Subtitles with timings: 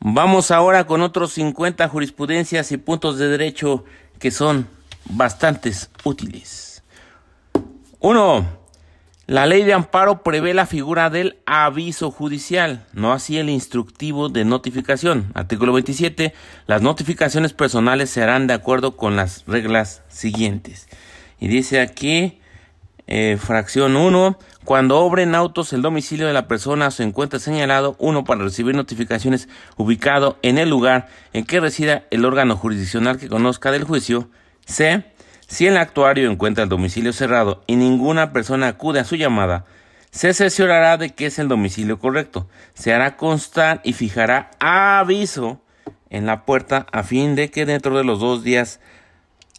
[0.00, 3.84] Vamos ahora con otros 50 jurisprudencias y puntos de derecho
[4.20, 4.68] que son
[5.06, 6.84] bastantes útiles.
[7.98, 8.46] 1.
[9.26, 14.44] La ley de amparo prevé la figura del aviso judicial, no así el instructivo de
[14.44, 15.32] notificación.
[15.34, 16.32] Artículo 27.
[16.66, 20.88] Las notificaciones personales se harán de acuerdo con las reglas siguientes.
[21.40, 22.40] Y dice aquí,
[23.08, 24.38] eh, fracción 1,
[24.68, 29.48] cuando obren autos el domicilio de la persona se encuentra señalado, uno para recibir notificaciones
[29.78, 34.28] ubicado en el lugar en que resida el órgano jurisdiccional que conozca del juicio.
[34.66, 35.04] C
[35.46, 39.64] si el actuario encuentra el domicilio cerrado y ninguna persona acude a su llamada,
[40.10, 42.46] se cerciorará de que es el domicilio correcto.
[42.74, 45.62] Se hará constar y fijará aviso
[46.10, 48.80] en la puerta a fin de que dentro de los dos días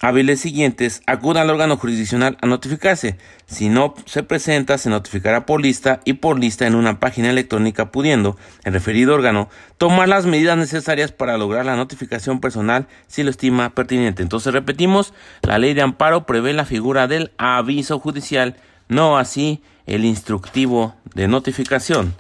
[0.02, 3.18] hábiles siguientes acuda al órgano jurisdiccional a notificarse.
[3.46, 7.92] Si no se presenta, se notificará por lista y por lista en una página electrónica,
[7.92, 13.30] pudiendo el referido órgano tomar las medidas necesarias para lograr la notificación personal si lo
[13.30, 14.24] estima pertinente.
[14.24, 18.56] Entonces repetimos, la ley de amparo prevé la figura del aviso judicial,
[18.88, 22.14] no así el instructivo de notificación.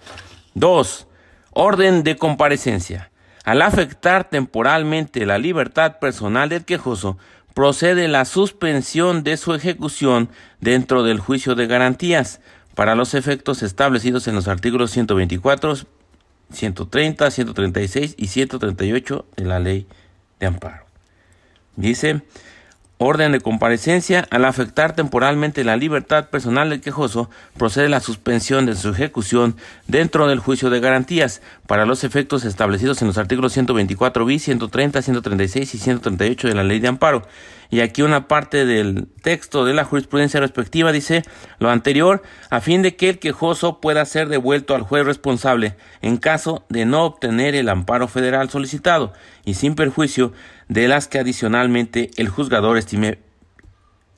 [0.55, 1.07] 2.
[1.51, 3.11] Orden de comparecencia.
[3.45, 7.17] Al afectar temporalmente la libertad personal del quejoso,
[7.59, 10.29] procede la suspensión de su ejecución
[10.61, 12.39] dentro del juicio de garantías
[12.73, 15.73] para los efectos establecidos en los artículos 124,
[16.53, 19.87] 130, 136 y 138 de la ley
[20.39, 20.85] de amparo.
[21.75, 22.21] Dice,
[23.01, 28.75] orden de comparecencia, al afectar temporalmente la libertad personal del quejoso, procede la suspensión de
[28.75, 29.55] su ejecución
[29.87, 35.01] dentro del juicio de garantías para los efectos establecidos en los artículos 124 bis, 130,
[35.01, 37.25] 136 y 138 de la ley de amparo.
[37.71, 41.23] Y aquí una parte del texto de la jurisprudencia respectiva dice
[41.59, 46.17] lo anterior a fin de que el quejoso pueda ser devuelto al juez responsable en
[46.17, 49.13] caso de no obtener el amparo federal solicitado
[49.45, 50.33] y sin perjuicio
[50.69, 53.19] de las que adicionalmente el juzgador estime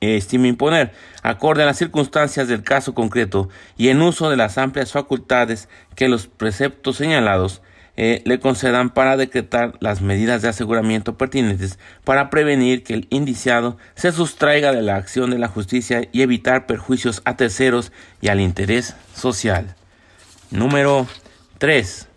[0.00, 4.90] estime imponer, acorde a las circunstancias del caso concreto y en uso de las amplias
[4.90, 7.62] facultades que los preceptos señalados
[7.96, 13.76] eh, le concedan para decretar las medidas de aseguramiento pertinentes para prevenir que el indiciado
[13.94, 18.40] se sustraiga de la acción de la justicia y evitar perjuicios a terceros y al
[18.40, 19.76] interés social.
[20.50, 21.06] Número
[21.58, 22.08] 3.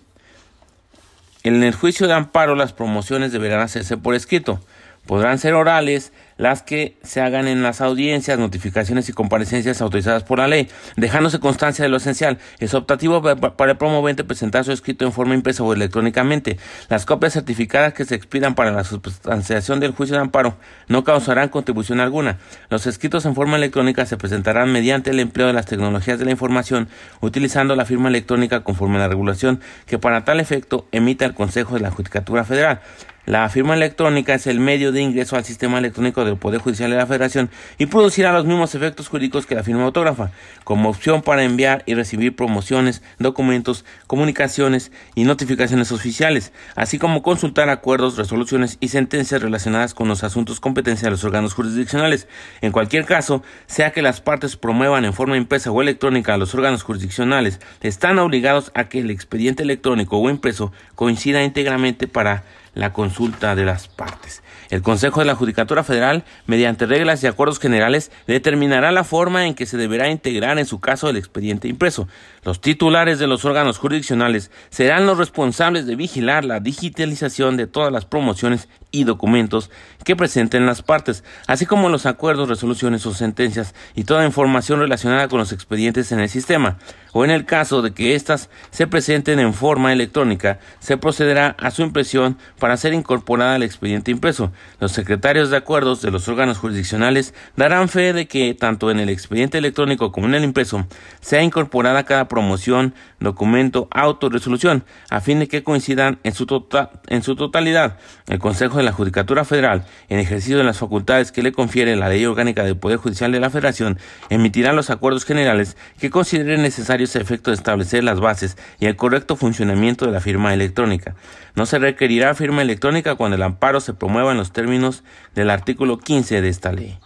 [1.46, 4.60] En el juicio de amparo las promociones deberán hacerse por escrito.
[5.06, 10.40] Podrán ser orales, las que se hagan en las audiencias, notificaciones y comparecencias autorizadas por
[10.40, 12.38] la ley, dejándose constancia de lo esencial.
[12.60, 16.58] Es optativo para el promovente presentar su escrito en forma impresa o electrónicamente.
[16.90, 20.58] Las copias certificadas que se expidan para la sustanciación del juicio de amparo
[20.88, 22.38] no causarán contribución alguna.
[22.70, 26.32] Los escritos en forma electrónica se presentarán mediante el empleo de las tecnologías de la
[26.32, 26.90] información,
[27.22, 31.76] utilizando la firma electrónica conforme a la regulación que para tal efecto emita el Consejo
[31.76, 32.82] de la Judicatura Federal.
[33.26, 36.98] La firma electrónica es el medio de ingreso al sistema electrónico del Poder Judicial de
[36.98, 40.32] la Federación y producirá los mismos efectos jurídicos que la firma autógrafa,
[40.64, 47.70] como opción para enviar y recibir promociones, documentos, comunicaciones y notificaciones oficiales, así como consultar
[47.70, 52.28] acuerdos, resoluciones y sentencias relacionadas con los asuntos competencia de los órganos jurisdiccionales.
[52.62, 56.54] En cualquier caso, sea que las partes promuevan en forma impresa o electrónica a los
[56.54, 62.44] órganos jurisdiccionales, están obligados a que el expediente electrónico o impreso coincida íntegramente para
[62.74, 64.44] la consulta de las partes.
[64.70, 69.54] El Consejo de la Judicatura Federal, mediante reglas y acuerdos generales, determinará la forma en
[69.54, 72.08] que se deberá integrar en su caso el expediente impreso.
[72.46, 77.92] Los titulares de los órganos jurisdiccionales serán los responsables de vigilar la digitalización de todas
[77.92, 79.72] las promociones y documentos
[80.04, 85.28] que presenten las partes, así como los acuerdos, resoluciones o sentencias y toda información relacionada
[85.28, 86.78] con los expedientes en el sistema,
[87.12, 91.72] o en el caso de que éstas se presenten en forma electrónica, se procederá a
[91.72, 94.52] su impresión para ser incorporada al expediente impreso.
[94.80, 99.10] Los secretarios de acuerdos de los órganos jurisdiccionales darán fe de que tanto en el
[99.10, 100.86] expediente electrónico como en el impreso
[101.22, 106.92] sea incorporada cada promoción, documento, auto, resolución, a fin de que coincidan en su, tota-,
[107.08, 107.98] en su totalidad.
[108.28, 112.10] El Consejo de la Judicatura Federal, en ejercicio de las facultades que le confiere la
[112.10, 114.00] Ley Orgánica del Poder Judicial de la Federación,
[114.30, 118.98] emitirá los acuerdos generales que consideren necesarios a efecto de establecer las bases y el
[118.98, 121.16] correcto funcionamiento de la firma electrónica.
[121.56, 125.06] No se requerirá firma electrónica cuando el amparo se promueva en los términos
[125.36, 127.00] del artículo 15 de esta ley.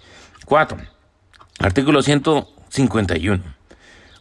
[0.45, 0.75] 4.
[1.59, 3.58] Artículo 151.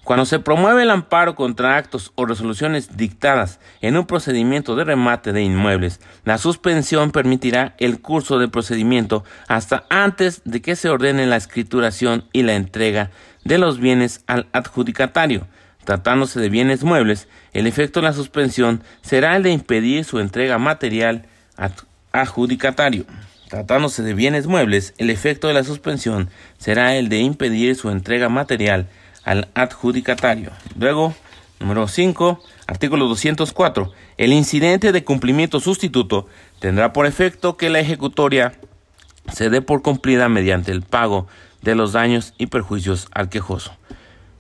[0.08, 5.34] Cuando se promueve el amparo contra actos o resoluciones dictadas en un procedimiento de remate
[5.34, 11.26] de inmuebles, la suspensión permitirá el curso del procedimiento hasta antes de que se ordene
[11.26, 13.10] la escrituración y la entrega
[13.44, 15.46] de los bienes al adjudicatario.
[15.84, 20.56] tratándose de bienes muebles, el efecto de la suspensión será el de impedir su entrega
[20.56, 21.26] material
[22.12, 23.04] adjudicatario.
[23.50, 28.31] Tratándose de bienes muebles, el efecto de la suspensión será el de impedir su entrega
[28.31, 28.88] material
[29.28, 30.52] al adjudicatario.
[30.78, 31.14] Luego,
[31.60, 33.92] número 5, artículo 204.
[34.16, 36.26] El incidente de cumplimiento sustituto
[36.60, 38.54] tendrá por efecto que la ejecutoria
[39.30, 41.26] se dé por cumplida mediante el pago
[41.60, 43.72] de los daños y perjuicios al quejoso.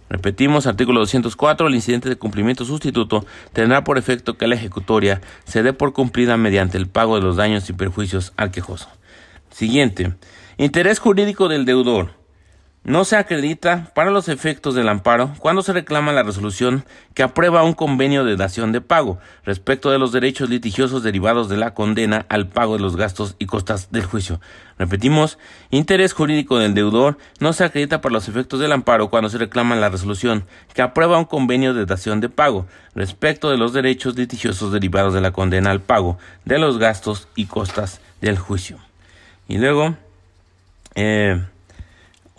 [0.08, 5.62] Repetimos, artículo 204, el incidente de cumplimiento sustituto tendrá por efecto que la ejecutoria se
[5.62, 8.88] dé por cumplida mediante el pago de los daños y perjuicios al quejoso.
[9.50, 10.14] Siguiente,
[10.56, 12.17] interés jurídico del deudor
[12.84, 17.62] no se acredita para los efectos del amparo cuando se reclama la resolución que aprueba
[17.62, 22.24] un convenio de dación de pago respecto de los derechos litigiosos derivados de la condena
[22.28, 24.40] al pago de los gastos y costas del juicio.
[24.78, 25.38] Repetimos,
[25.70, 29.76] interés jurídico del deudor no se acredita para los efectos del amparo cuando se reclama
[29.76, 34.72] la resolución que aprueba un convenio de dación de pago respecto de los derechos litigiosos
[34.72, 38.78] derivados de la condena al pago de los gastos y costas del juicio.
[39.48, 39.96] Y luego,
[40.94, 41.42] eh,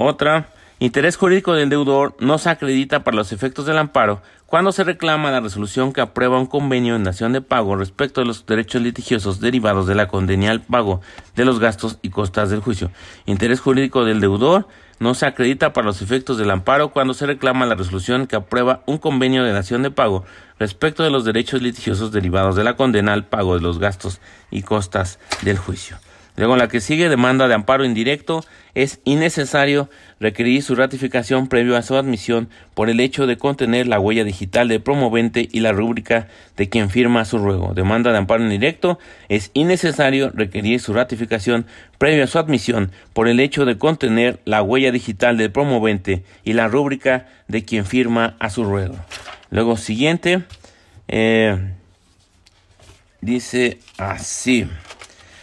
[0.01, 0.47] otra,
[0.79, 5.29] interés jurídico del deudor no se acredita para los efectos del amparo cuando se reclama
[5.29, 9.41] la resolución que aprueba un convenio en nación de pago respecto de los derechos litigiosos
[9.41, 11.01] derivados de la condena al pago
[11.35, 12.91] de los gastos y costas del juicio.
[13.25, 14.67] Interés jurídico del deudor
[14.99, 18.83] no se acredita para los efectos del amparo cuando se reclama la resolución que aprueba
[18.85, 20.23] un convenio de nación de pago
[20.59, 24.61] respecto de los derechos litigiosos derivados de la condena al pago de los gastos y
[24.61, 25.97] costas del juicio.
[26.35, 29.89] Luego, la que sigue, demanda de amparo indirecto, es innecesario
[30.19, 34.67] requerir su ratificación previo a su admisión por el hecho de contener la huella digital
[34.67, 37.73] del promovente y la rúbrica de quien firma su ruego.
[37.73, 41.65] Demanda de amparo indirecto, es innecesario requerir su ratificación
[41.97, 46.53] previo a su admisión por el hecho de contener la huella digital del promovente y
[46.53, 48.95] la rúbrica de quien firma a su ruego.
[49.49, 50.43] Luego, siguiente,
[51.07, 51.73] eh,
[53.21, 54.67] dice así.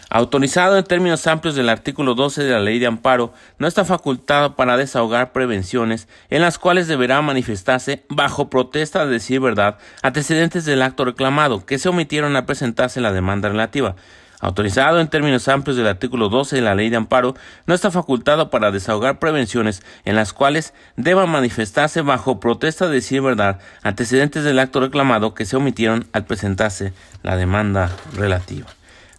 [0.08, 4.54] Autorizado en términos amplios del artículo 12 de la Ley de Amparo, no está facultado
[4.54, 10.82] para desahogar prevenciones en las cuales deberá manifestarse, bajo protesta de decir verdad, antecedentes del
[10.82, 13.96] acto reclamado que se omitieron al presentarse la demanda relativa.
[14.38, 17.34] Autorizado en términos amplios del artículo 12 de la Ley de Amparo,
[17.66, 23.22] no está facultado para desahogar prevenciones en las cuales deba manifestarse bajo protesta de decir
[23.22, 26.92] verdad antecedentes del acto reclamado que se omitieron al presentarse
[27.24, 28.75] la demanda relativa.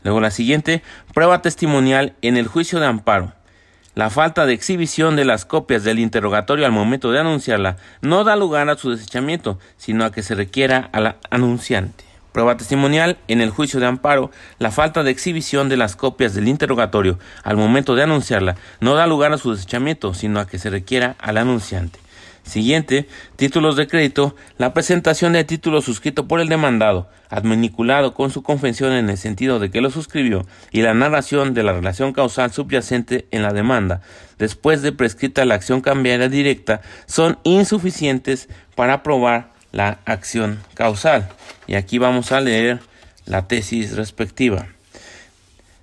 [0.08, 0.84] Luego la siguiente,
[1.14, 3.34] prueba testimonial en el juicio de amparo.
[3.94, 8.38] La falta de exhibición de las copias del interrogatorio al momento de anunciarla no da
[8.38, 12.06] lugar a su desechamiento, sino a que se requiera a la anunciante.
[12.32, 16.48] Prueba testimonial en el juicio de amparo, la falta de exhibición de las copias del
[16.48, 20.70] interrogatorio al momento de anunciarla no da lugar a su desechamiento, sino a que se
[20.70, 22.00] requiera al anunciante.
[22.48, 28.42] Siguiente, títulos de crédito, la presentación de título suscrito por el demandado, adminiculado con su
[28.42, 32.54] confesión en el sentido de que lo suscribió, y la narración de la relación causal
[32.54, 34.02] subyacente en la demanda,
[34.40, 41.28] después de prescrita la acción cambiaria directa, son insuficientes para probar la acción causal.
[41.68, 42.80] Y aquí vamos a leer
[43.26, 44.68] la tesis respectiva.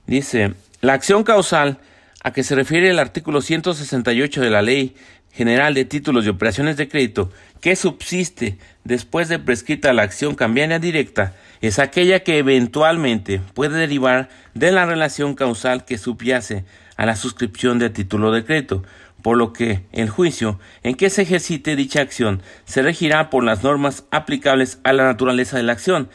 [0.06, 1.78] Dice, la acción causal
[2.24, 4.96] a que se refiere el artículo 168 de la ley
[5.34, 10.78] general de títulos y operaciones de crédito que subsiste después de prescrita la acción cambiaria
[10.78, 16.64] directa es aquella que eventualmente puede derivar de la relación causal que subyace
[16.96, 18.84] a la suscripción del título de crédito,
[19.22, 23.64] por lo que el juicio en que se ejercite dicha acción se regirá por las
[23.64, 26.10] normas aplicables a la naturaleza de la acción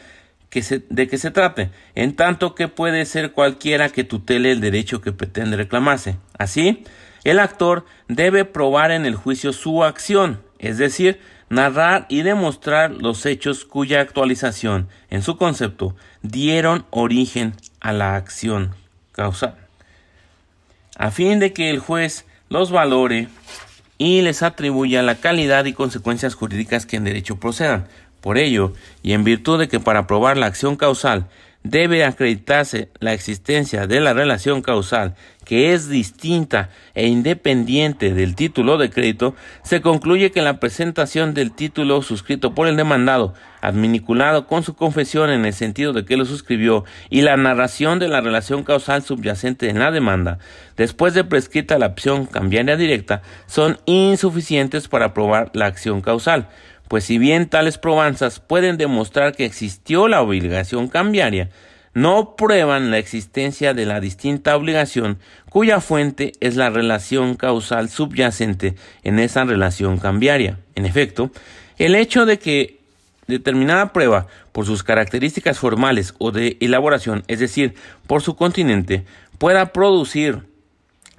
[0.48, 5.00] que de que se trate, en tanto que puede ser cualquiera que tutele el derecho
[5.00, 6.16] que pretende reclamarse.
[6.38, 6.84] Así,
[7.24, 13.26] el actor debe probar en el juicio su acción, es decir, narrar y demostrar los
[13.26, 18.74] hechos cuya actualización en su concepto dieron origen a la acción
[19.12, 19.56] causal,
[20.96, 23.28] a fin de que el juez los valore
[23.98, 27.86] y les atribuya la calidad y consecuencias jurídicas que en derecho procedan.
[28.22, 31.26] Por ello, y en virtud de que para probar la acción causal
[31.62, 35.14] debe acreditarse la existencia de la relación causal
[35.44, 41.50] que es distinta e independiente del título de crédito, se concluye que la presentación del
[41.50, 46.24] título suscrito por el demandado, adminiculado con su confesión en el sentido de que lo
[46.24, 50.38] suscribió, y la narración de la relación causal subyacente en la demanda,
[50.76, 56.48] después de prescrita la opción cambiaria directa, son insuficientes para probar la acción causal
[56.90, 61.48] pues si bien tales probanzas pueden demostrar que existió la obligación cambiaria,
[61.94, 65.20] no prueban la existencia de la distinta obligación
[65.50, 70.58] cuya fuente es la relación causal subyacente en esa relación cambiaria.
[70.74, 71.30] En efecto,
[71.78, 72.80] El hecho de que
[73.28, 77.76] determinada prueba, por sus características formales o de elaboración, es decir,
[78.08, 79.04] por su continente,
[79.38, 80.49] pueda producir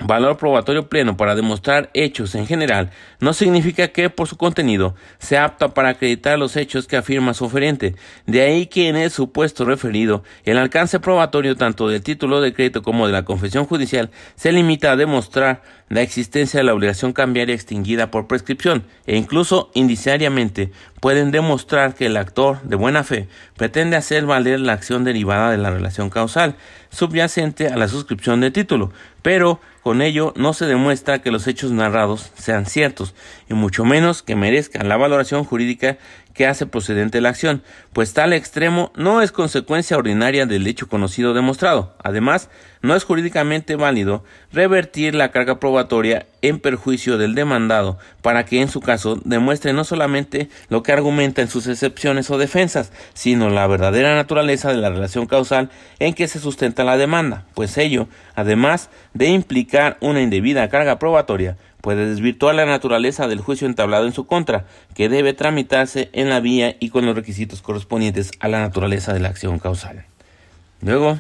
[0.04, 5.46] valor probatorio pleno para demostrar hechos en general no significa que por su contenido sea
[5.46, 7.96] apta para acreditar los hechos que afirma su oferente.
[8.26, 12.82] De ahí que en el supuesto referido, el alcance probatorio tanto del título de crédito
[12.82, 17.54] como de la confesión judicial se limita a demostrar la existencia de la obligación cambiaria
[17.54, 23.28] extinguida por prescripción e incluso indiciariamente pueden demostrar que el actor de buena fe
[23.58, 26.56] pretende hacer valer la acción derivada de la relación causal
[26.92, 28.92] subyacente a la suscripción de título,
[29.22, 33.14] pero con ello no se demuestra que los hechos narrados sean ciertos,
[33.52, 35.98] y mucho menos que merezcan la valoración jurídica
[36.34, 37.62] que hace procedente la acción,
[37.94, 41.94] pues tal extremo no es consecuencia ordinaria del hecho conocido demostrado.
[42.02, 42.50] Además,
[42.82, 48.70] no es jurídicamente válido revertir la carga probatoria en perjuicio del demandado para que en
[48.70, 53.68] su caso demuestre no solamente lo que argumenta en sus excepciones o defensas, sino la
[53.68, 58.90] verdadera naturaleza de la relación causal en que se sustenta la demanda, pues ello, además
[59.14, 64.26] de implicar una indebida carga probatoria, puede desvirtuar la naturaleza del juicio entablado en su
[64.26, 69.14] contra, que debe tramitarse en la vía y con los requisitos correspondientes a la naturaleza
[69.14, 70.06] de la acción causal.
[70.82, 71.20] Luego,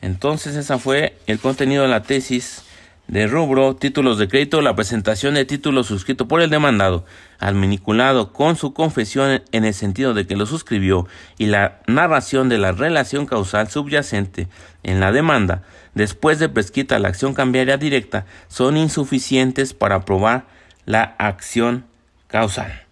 [0.00, 2.64] entonces ese fue el contenido de la tesis
[3.06, 7.04] de rubro, títulos de crédito, la presentación de título suscrito por el demandado,
[7.38, 12.58] adminiculado con su confesión en el sentido de que lo suscribió y la narración de
[12.58, 14.48] la relación causal subyacente
[14.82, 15.62] en la demanda,
[15.94, 20.46] después de prescrita la acción cambiaria directa, son insuficientes para probar
[20.84, 21.86] la acción
[22.26, 22.84] causal.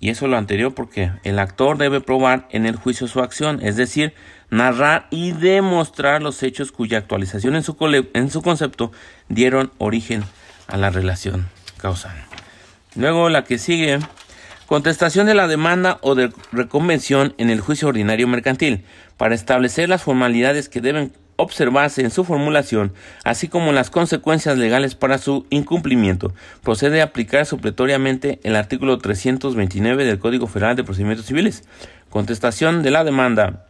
[0.00, 3.76] Y eso lo anterior porque el actor debe probar en el juicio su acción, es
[3.76, 4.14] decir,
[4.50, 7.76] narrar y demostrar los hechos cuya actualización en su,
[8.12, 8.90] en su concepto
[9.28, 10.24] dieron origen
[10.66, 12.16] a la relación causal.
[12.96, 14.00] Luego la que sigue,
[14.66, 18.84] contestación de la demanda o de reconvención en el juicio ordinario mercantil,
[19.16, 22.92] para establecer las formalidades que deben observarse en su formulación,
[23.24, 26.32] así como las consecuencias legales para su incumplimiento.
[26.62, 31.64] Procede a aplicar supletoriamente el artículo 329 del Código Federal de Procedimientos Civiles.
[32.10, 33.66] Contestación de la demanda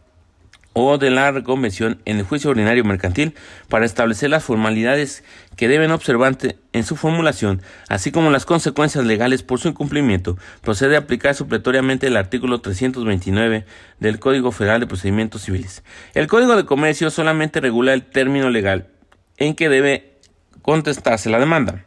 [0.73, 3.35] o de la reconvención en el juicio ordinario mercantil
[3.69, 5.23] para establecer las formalidades
[5.55, 10.95] que deben observarse en su formulación, así como las consecuencias legales por su incumplimiento, procede
[10.95, 13.65] a aplicar supletoriamente el artículo 329
[13.99, 15.83] del Código Federal de Procedimientos Civiles.
[16.15, 18.87] El Código de Comercio solamente regula el término legal
[19.37, 20.17] en que debe
[20.61, 21.85] contestarse la demanda,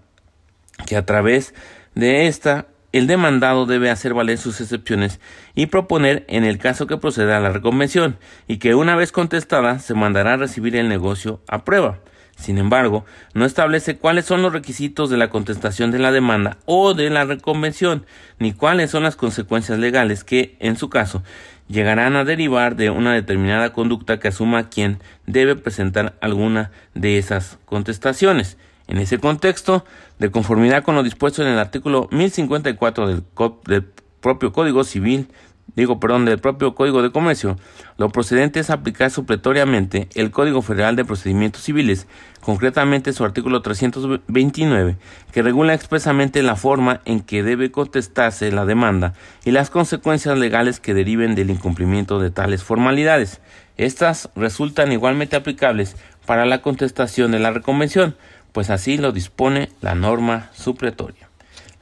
[0.86, 1.54] que a través
[1.94, 2.66] de esta
[2.96, 5.20] el demandado debe hacer valer sus excepciones
[5.54, 9.78] y proponer en el caso que proceda a la reconvención y que una vez contestada
[9.78, 11.98] se mandará a recibir el negocio a prueba.
[12.36, 16.92] Sin embargo, no establece cuáles son los requisitos de la contestación de la demanda o
[16.92, 18.04] de la reconvención,
[18.38, 21.22] ni cuáles son las consecuencias legales que, en su caso,
[21.66, 27.58] llegarán a derivar de una determinada conducta que asuma quien debe presentar alguna de esas
[27.64, 28.58] contestaciones.
[28.88, 29.84] En ese contexto,
[30.18, 33.24] de conformidad con lo dispuesto en el artículo 1054 del,
[33.66, 33.84] del
[34.20, 35.28] propio Código Civil,
[35.74, 37.58] digo, perdón, del propio Código de Comercio,
[37.98, 42.06] lo procedente es aplicar supletoriamente el Código Federal de Procedimientos Civiles,
[42.40, 44.96] concretamente su artículo 329,
[45.32, 49.14] que regula expresamente la forma en que debe contestarse la demanda
[49.44, 53.40] y las consecuencias legales que deriven del incumplimiento de tales formalidades.
[53.76, 58.16] Estas resultan igualmente aplicables para la contestación de la reconvención,
[58.56, 61.28] pues así lo dispone la norma supletoria.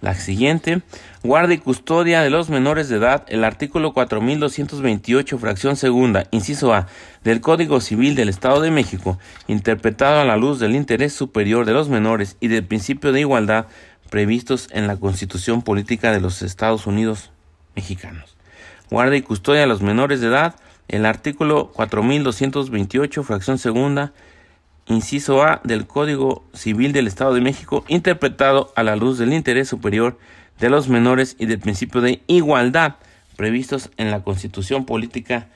[0.01, 0.83] La siguiente,
[1.23, 6.89] guarda y custodia de los menores de edad, el artículo 4228, fracción segunda, inciso A,
[7.23, 11.75] del Código Civil del Estado de México, interpretado a la luz del interés superior de
[11.75, 13.67] los menores y del principio de igualdad
[14.11, 17.31] previstos en la Constitución Política de los Estados Unidos
[17.77, 18.35] mexicanos.
[18.91, 20.57] Guarda y custodia de los menores de edad,
[20.89, 24.13] el artículo 4228, fracción segunda,
[24.87, 29.69] inciso A del Código Civil del Estado de México, interpretado a la luz del interés
[29.69, 30.19] superior
[30.59, 32.97] de los menores y del principio de igualdad
[33.37, 35.49] previstos en la Constitución Política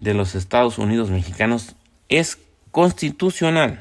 [0.00, 1.74] de los Estados Unidos Mexicanos,
[2.08, 2.38] es
[2.70, 3.80] constitucional.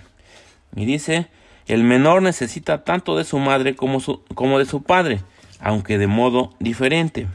[0.75, 1.27] Y dice,
[1.67, 3.99] el menor necesita tanto de su madre como,
[4.33, 5.21] como de su padre,
[5.59, 7.27] aunque de modo diferente.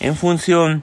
[0.00, 0.82] En función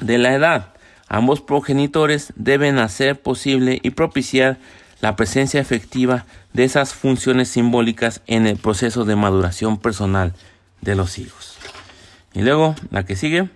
[0.00, 0.74] de la edad,
[1.08, 4.58] ambos progenitores deben hacer posible y propiciar
[5.04, 10.32] la presencia efectiva de esas funciones simbólicas en el proceso de maduración personal
[10.80, 11.58] de los hijos.
[12.32, 13.50] Y luego, la que sigue,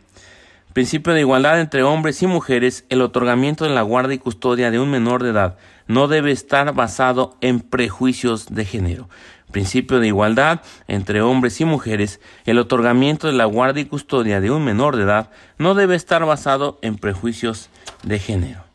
[0.75, 4.78] principio de igualdad entre hombres y mujeres, el otorgamiento de la guardia y custodia de
[4.78, 9.09] un menor de edad no debe estar basado en prejuicios de género,
[9.50, 14.50] principio de igualdad entre hombres y mujeres, el otorgamiento de la guardia y custodia de
[14.50, 17.71] un menor de edad no debe estar basado en prejuicios
[18.02, 18.67] de género.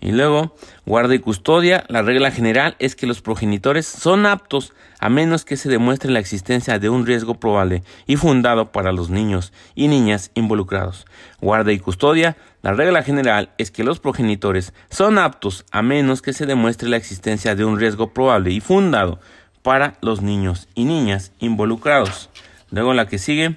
[0.00, 5.10] Y luego, guarda y custodia, la regla general es que los progenitores son aptos a
[5.10, 9.52] menos que se demuestre la existencia de un riesgo probable y fundado para los niños
[9.74, 11.06] y niñas involucrados.
[11.40, 16.32] Guarda y custodia, la regla general es que los progenitores son aptos a menos que
[16.32, 19.20] se demuestre la existencia de un riesgo probable y fundado
[19.62, 22.30] para los niños y niñas involucrados.
[22.70, 23.56] Luego la que sigue,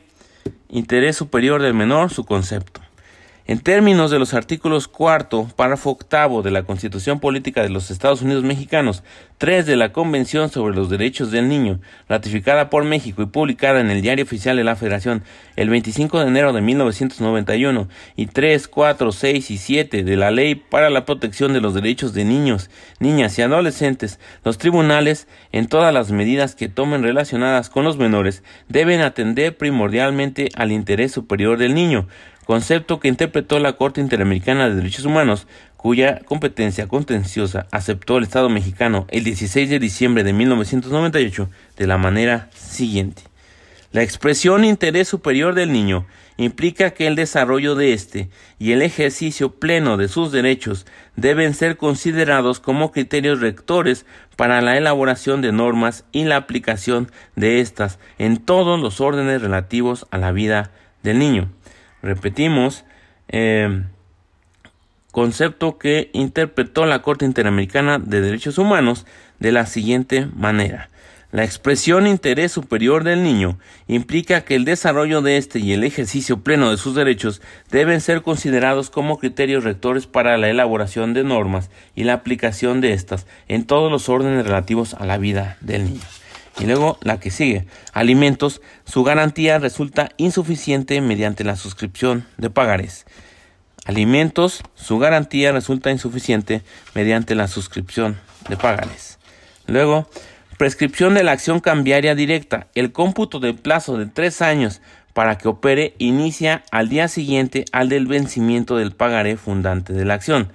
[0.69, 2.82] interés superior del menor, su concepto.
[3.45, 8.21] En términos de los artículos cuarto, párrafo octavo de la Constitución Política de los Estados
[8.21, 9.03] Unidos Mexicanos,
[9.37, 13.91] tres de la Convención sobre los Derechos del Niño, ratificada por México y publicada en
[13.91, 15.23] el Diario Oficial de la Federación
[15.57, 20.55] el 25 de enero de 1991, y tres, cuatro, seis y siete de la Ley
[20.55, 22.69] para la Protección de los Derechos de Niños,
[22.99, 28.41] Niñas y Adolescentes, los tribunales, en todas las medidas que tomen relacionadas con los menores,
[28.69, 32.07] deben atender primordialmente al interés superior del niño,
[32.45, 35.47] concepto que interpretó la Corte Interamericana de Derechos Humanos,
[35.77, 41.97] cuya competencia contenciosa aceptó el Estado mexicano el 16 de diciembre de 1998 de la
[41.97, 43.23] manera siguiente.
[43.91, 46.07] La expresión interés superior del niño
[46.37, 51.77] implica que el desarrollo de éste y el ejercicio pleno de sus derechos deben ser
[51.77, 58.37] considerados como criterios rectores para la elaboración de normas y la aplicación de éstas en
[58.37, 60.71] todos los órdenes relativos a la vida
[61.03, 61.51] del niño.
[62.03, 62.83] Repetimos,
[63.29, 63.81] eh,
[65.11, 69.05] concepto que interpretó la Corte Interamericana de Derechos Humanos
[69.39, 70.89] de la siguiente manera.
[71.31, 73.57] La expresión interés superior del niño
[73.87, 77.41] implica que el desarrollo de éste y el ejercicio pleno de sus derechos
[77.71, 82.93] deben ser considerados como criterios rectores para la elaboración de normas y la aplicación de
[82.93, 86.01] éstas en todos los órdenes relativos a la vida del niño.
[86.59, 87.65] Y luego la que sigue.
[87.93, 88.61] Alimentos.
[88.85, 93.05] Su garantía resulta insuficiente mediante la suscripción de pagares.
[93.85, 94.61] Alimentos.
[94.75, 96.61] Su garantía resulta insuficiente
[96.93, 98.19] mediante la suscripción
[98.49, 99.19] de pagares.
[99.65, 100.07] Luego,
[100.57, 102.67] prescripción de la acción cambiaria directa.
[102.75, 104.81] El cómputo del plazo de tres años
[105.13, 110.15] para que opere inicia al día siguiente al del vencimiento del pagaré fundante de la
[110.15, 110.51] acción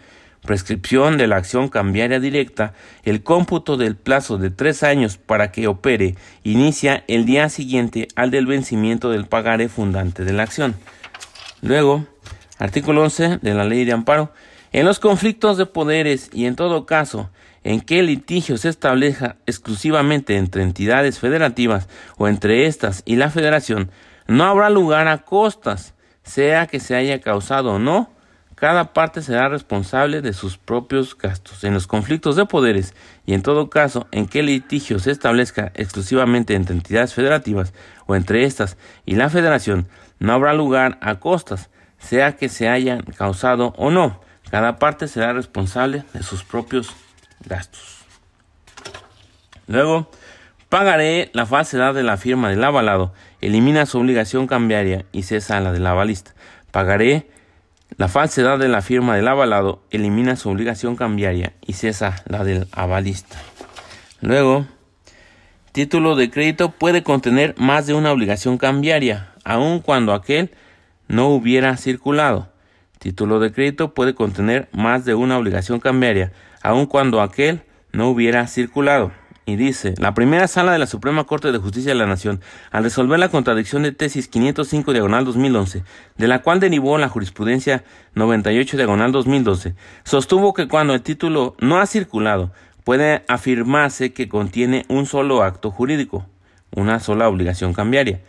[0.49, 2.73] prescripción de la acción cambiaria directa,
[3.05, 8.31] el cómputo del plazo de tres años para que opere inicia el día siguiente al
[8.31, 10.75] del vencimiento del pagaré fundante de la acción.
[11.61, 12.07] Luego,
[12.59, 14.33] artículo 11 de la ley de amparo.
[14.73, 17.29] En los conflictos de poderes y en todo caso
[17.63, 23.29] en que el litigio se establezca exclusivamente entre entidades federativas o entre éstas y la
[23.29, 23.91] federación,
[24.27, 28.17] no habrá lugar a costas, sea que se haya causado o no
[28.59, 31.63] cada parte será responsable de sus propios gastos.
[31.63, 32.93] En los conflictos de poderes
[33.25, 37.73] y en todo caso en que el litigio se establezca exclusivamente entre entidades federativas
[38.07, 39.87] o entre estas y la federación,
[40.19, 44.21] no habrá lugar a costas, sea que se hayan causado o no.
[44.51, 46.91] Cada parte será responsable de sus propios
[47.47, 47.99] gastos.
[49.69, 50.11] Luego,
[50.69, 55.71] pagaré la falsedad de la firma del avalado, elimina su obligación cambiaria y cesa la
[55.71, 56.35] del avalista.
[56.73, 57.38] Pagaré
[57.99, 62.69] la falsedad de la firma del avalado elimina su obligación cambiaria y cesa la del
[62.71, 63.39] avalista.
[64.21, 64.67] Luego,
[65.73, 70.53] título de crédito puede contener más de una obligación cambiaria, aun cuando aquel
[71.09, 72.53] no hubiera circulado.
[73.01, 76.33] Título de crédito puede contener más de una obligación cambiaria,
[76.63, 79.11] aun cuando aquel no hubiera circulado
[79.49, 82.85] y dice, la primera sala de la Suprema Corte de Justicia de la Nación, al
[82.85, 85.85] resolver la contradicción de tesis 505 diagonal 2011,
[86.19, 87.83] de la cual derivó la jurisprudencia
[88.15, 92.53] 98 diagonal 2012, sostuvo que cuando el título no ha circulado,
[92.85, 96.27] puede afirmarse que contiene un solo acto jurídico,
[96.77, 98.21] una sola obligación cambiaria,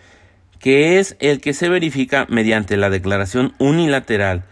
[0.57, 4.45] que es el que se verifica mediante la declaración unilateral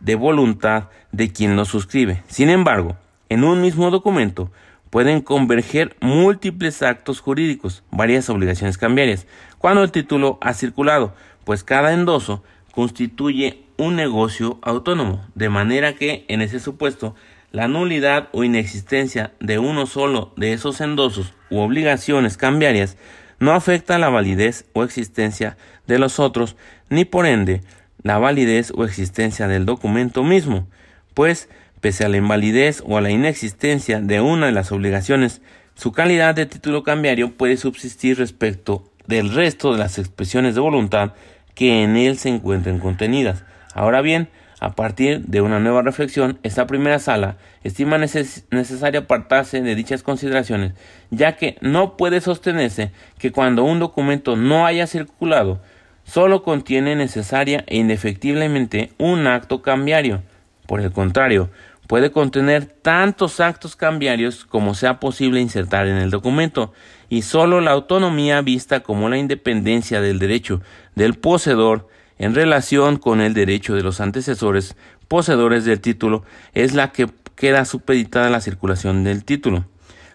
[0.00, 2.24] de voluntad de quien lo suscribe.
[2.26, 2.96] Sin embargo,
[3.28, 4.50] en un mismo documento,
[4.90, 9.26] pueden converger múltiples actos jurídicos, varias obligaciones cambiarias,
[9.58, 16.24] cuando el título ha circulado, pues cada endoso constituye un negocio autónomo, de manera que,
[16.28, 17.14] en ese supuesto,
[17.52, 22.96] la nulidad o inexistencia de uno solo de esos endosos u obligaciones cambiarias
[23.38, 26.56] no afecta la validez o existencia de los otros,
[26.90, 27.62] ni por ende
[28.02, 30.68] la validez o existencia del documento mismo,
[31.14, 31.48] pues
[31.80, 35.40] Pese a la invalidez o a la inexistencia de una de las obligaciones,
[35.74, 41.14] su calidad de título cambiario puede subsistir respecto del resto de las expresiones de voluntad
[41.54, 43.44] que en él se encuentren contenidas.
[43.74, 44.28] Ahora bien,
[44.60, 50.74] A partir de una nueva reflexión, esta primera sala estima necesario apartarse de dichas consideraciones,
[51.10, 55.62] ya que no puede sostenerse que cuando un documento no haya circulado,
[56.04, 60.22] solo contiene necesaria e indefectiblemente un acto cambiario.
[60.66, 61.48] Por el contrario,
[61.90, 66.72] puede contener tantos actos cambiarios como sea posible insertar en el documento,
[67.08, 70.62] y solo la autonomía vista como la independencia del derecho
[70.94, 74.76] del poseedor en relación con el derecho de los antecesores
[75.08, 76.22] poseedores del título
[76.54, 79.64] es la que queda supeditada a la circulación del título.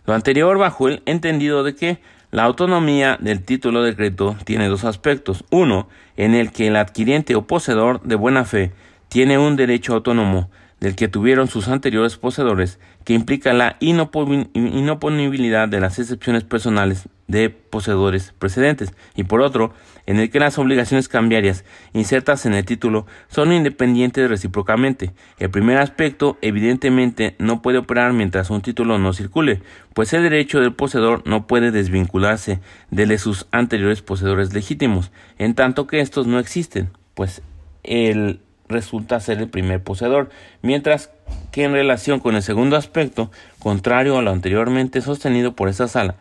[0.05, 1.99] Lo anterior bajo el entendido de que
[2.31, 5.43] la autonomía del título de crédito tiene dos aspectos.
[5.49, 8.71] Uno, en el que el adquiriente o poseedor de buena fe
[9.09, 15.79] tiene un derecho autónomo del que tuvieron sus anteriores poseedores, que implica la inoponibilidad de
[15.79, 19.73] las excepciones personales de poseedores precedentes, y por otro,
[20.05, 25.13] en el que las obligaciones cambiarias insertas en el título son independientes recíprocamente.
[25.39, 29.61] El primer aspecto, evidentemente, no puede operar mientras un título no circule,
[29.95, 32.59] pues el derecho del poseedor no puede desvincularse
[32.91, 37.41] de sus anteriores poseedores legítimos, en tanto que estos no existen, pues
[37.83, 40.29] el resulta ser el primer poseedor,
[40.61, 41.09] mientras
[41.51, 46.15] que en relación con el segundo aspecto, contrario a lo anteriormente sostenido por esta sala,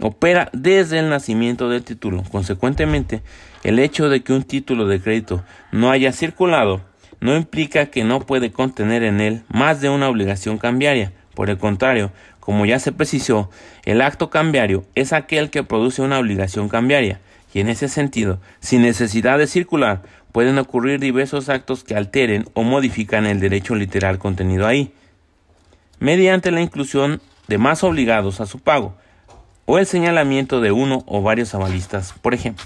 [0.00, 2.22] opera desde el nacimiento del título.
[2.30, 3.22] Consecuentemente,
[3.62, 6.80] el hecho de que un título de crédito no haya circulado
[7.20, 11.12] no implica que no puede contener en él más de una obligación cambiaria.
[11.34, 13.50] Por el contrario, como ya se precisó,
[13.84, 17.20] el acto cambiario es aquel que produce una obligación cambiaria,
[17.54, 20.02] y en ese sentido, sin necesidad de circular,
[20.34, 24.92] pueden ocurrir diversos actos que alteren o modifican el derecho literal contenido ahí,
[26.00, 28.96] mediante la inclusión de más obligados a su pago,
[29.64, 32.64] o el señalamiento de uno o varios avalistas, por ejemplo.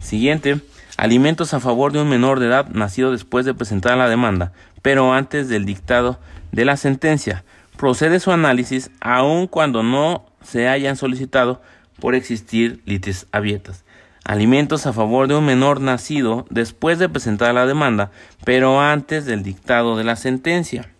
[0.00, 0.62] Siguiente,
[0.96, 5.12] alimentos a favor de un menor de edad nacido después de presentar la demanda, pero
[5.12, 6.18] antes del dictado
[6.52, 7.44] de la sentencia.
[7.76, 11.60] Procede su análisis aun cuando no se hayan solicitado
[12.00, 13.83] por existir litis abiertas
[14.24, 18.10] alimentos a favor de un menor nacido después de presentar la demanda,
[18.44, 20.90] pero antes del dictado de la sentencia.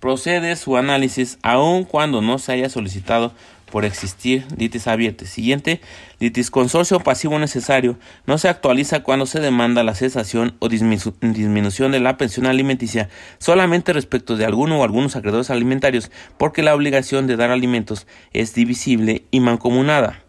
[0.00, 3.32] Procede su análisis aun cuando no se haya solicitado
[3.70, 5.26] por existir litis abierta.
[5.26, 5.80] Siguiente,
[6.20, 12.00] litis consorcio pasivo necesario no se actualiza cuando se demanda la cesación o disminución de
[12.00, 13.08] la pensión alimenticia
[13.38, 18.54] solamente respecto de alguno o algunos acreedores alimentarios porque la obligación de dar alimentos es
[18.54, 20.22] divisible y mancomunada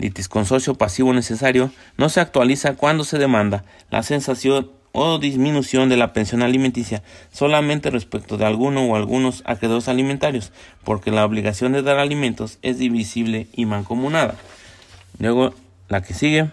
[0.00, 5.96] litis consorcio pasivo necesario no se actualiza cuando se demanda la sensación o disminución de
[5.96, 11.82] la pensión alimenticia solamente respecto de alguno o algunos acreedores alimentarios, porque la obligación de
[11.82, 14.34] dar alimentos es divisible y mancomunada.
[15.18, 15.54] Luego,
[15.88, 16.50] la que sigue.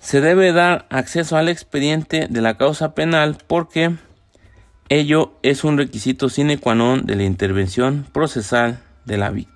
[0.00, 3.94] Se debe dar acceso al expediente de la causa penal porque
[4.88, 9.51] ello es un requisito sine qua non de la intervención procesal de la víctima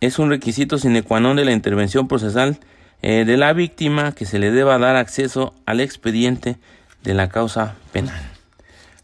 [0.00, 2.58] es un requisito sine qua non de la intervención procesal
[3.02, 6.56] eh, de la víctima que se le deba dar acceso al expediente
[7.02, 8.20] de la causa penal.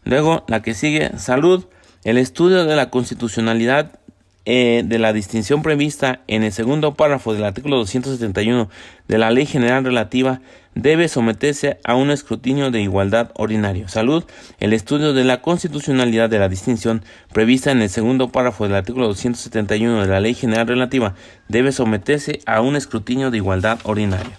[0.03, 1.65] Luego, la que sigue, salud,
[2.03, 3.99] el estudio de la constitucionalidad
[4.45, 8.69] eh, de la distinción prevista en el segundo párrafo del artículo 271
[9.07, 10.41] de la Ley General Relativa
[10.75, 13.87] debe someterse a un escrutinio de igualdad ordinario.
[13.87, 14.23] Salud.
[14.59, 19.07] El estudio de la constitucionalidad de la distinción prevista en el segundo párrafo del artículo
[19.07, 21.15] 271 de la Ley General Relativa
[21.47, 24.31] debe someterse a un escrutinio de igualdad ordinario.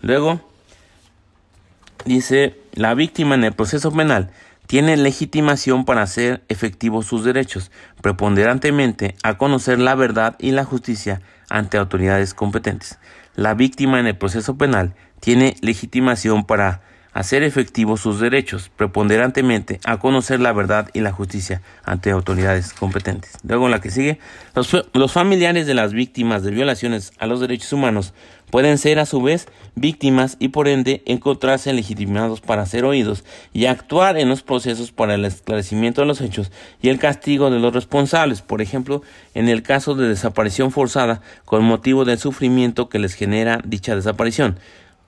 [0.00, 0.40] Luego,
[2.04, 4.30] dice, la víctima en el proceso penal
[4.66, 11.20] tiene legitimación para hacer efectivos sus derechos, preponderantemente a conocer la verdad y la justicia
[11.50, 12.98] ante autoridades competentes.
[13.34, 19.98] La víctima en el proceso penal tiene legitimación para hacer efectivos sus derechos, preponderantemente a
[19.98, 23.32] conocer la verdad y la justicia ante autoridades competentes.
[23.42, 24.18] Luego la que sigue,
[24.54, 28.14] los, familiares de las víctimas de violaciones a los derechos humanos
[28.50, 33.66] pueden ser a su vez víctimas y por ende encontrarse legitimados para ser oídos y
[33.66, 36.50] actuar en los procesos para el esclarecimiento de los hechos
[36.82, 39.02] y el castigo de los responsables, por ejemplo,
[39.34, 44.58] en el caso de desaparición forzada con motivo del sufrimiento que les genera dicha desaparición.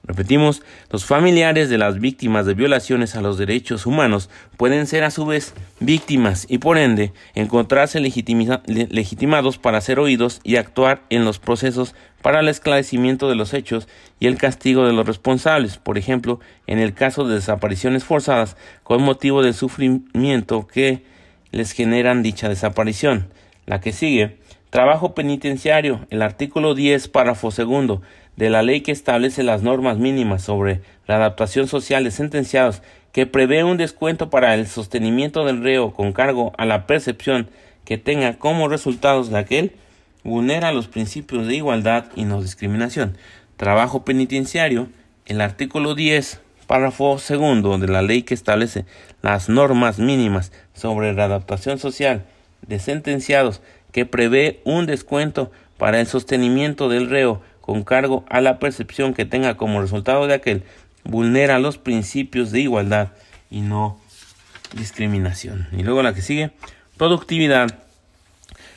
[0.06, 5.10] Repetimos, los familiares de las víctimas de violaciones a los derechos humanos pueden ser a
[5.10, 11.38] su vez víctimas y por ende encontrarse legitimados para ser oídos y actuar en los
[11.38, 13.88] procesos para el esclarecimiento de los hechos
[14.20, 19.02] y el castigo de los responsables, por ejemplo, en el caso de desapariciones forzadas con
[19.02, 21.02] motivo del sufrimiento que
[21.50, 23.28] les generan dicha desaparición.
[23.64, 24.36] La que sigue,
[24.74, 26.04] Trabajo penitenciario.
[26.10, 28.02] El artículo 10, párrafo segundo
[28.34, 32.82] de la ley que establece las normas mínimas sobre la adaptación social de sentenciados,
[33.12, 37.48] que prevé un descuento para el sostenimiento del reo con cargo a la percepción
[37.84, 39.76] que tenga como resultados de aquel,
[40.24, 43.16] vulnera los principios de igualdad y no discriminación.
[43.56, 44.88] Trabajo penitenciario.
[45.26, 48.86] El artículo 10, párrafo segundo de la ley que establece
[49.22, 52.24] las normas mínimas sobre la adaptación social
[52.66, 53.60] de sentenciados
[53.94, 59.24] que prevé un descuento para el sostenimiento del reo con cargo a la percepción que
[59.24, 60.64] tenga como resultado de aquel
[61.04, 63.12] vulnera los principios de igualdad
[63.50, 64.00] y no
[64.76, 65.68] discriminación.
[65.70, 66.50] Y luego la que sigue,
[66.96, 67.78] productividad.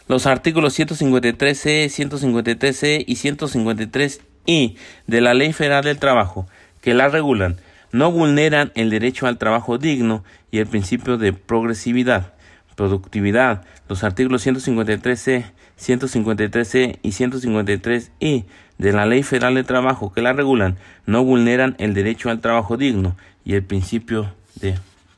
[0.07, 4.75] Los artículos 153C, 153C y 153I
[5.07, 6.47] de la Ley Federal del Trabajo
[6.81, 7.57] que la regulan
[7.91, 12.33] no vulneran el derecho al trabajo digno y el principio de progresividad,
[12.77, 13.65] productividad.
[13.89, 18.45] Los artículos 153C, 153C y 153I
[18.77, 22.77] de la Ley Federal de Trabajo que la regulan no vulneran el derecho al trabajo
[22.77, 24.77] digno y el principio de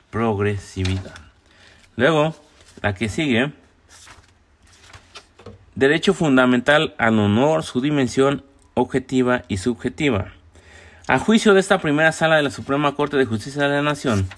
[0.09, 1.13] progresividad.
[1.97, 2.33] Luego,
[2.81, 3.51] la que sigue,
[5.75, 8.43] derecho fundamental al honor, su dimensión
[8.73, 10.31] objetiva y subjetiva.
[11.07, 14.29] A juicio de esta primera sala de la Suprema Corte de Justicia de la Nación,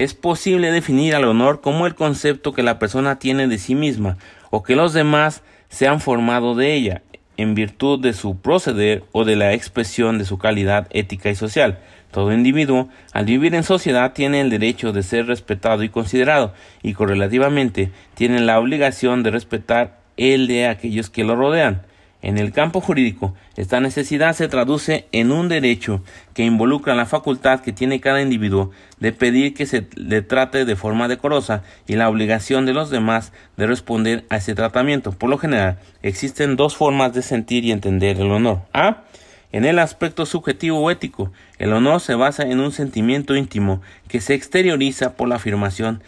[0.00, 4.16] es posible definir al honor como el concepto que la persona tiene de sí misma
[4.48, 7.02] o que los demás se han formado de ella
[7.36, 11.80] en virtud de su proceder o de la expresión de su calidad ética y social.
[12.12, 16.94] Todo individuo, al vivir en sociedad, tiene el derecho de ser respetado y considerado, y
[16.94, 21.82] correlativamente tiene la obligación de respetar el de aquellos que lo rodean.
[22.22, 26.02] En el campo jurídico, esta necesidad se traduce en un derecho
[26.34, 30.76] que involucra la facultad que tiene cada individuo de pedir que se le trate de
[30.76, 35.12] forma decorosa y la obligación de los demás de responder a ese tratamiento.
[35.12, 38.62] Por lo general, existen dos formas de sentir y entender el honor.
[38.74, 39.04] A.
[39.52, 44.20] En el aspecto subjetivo o ético, el honor se basa en un sentimiento íntimo que
[44.20, 46.02] se exterioriza por la afirmación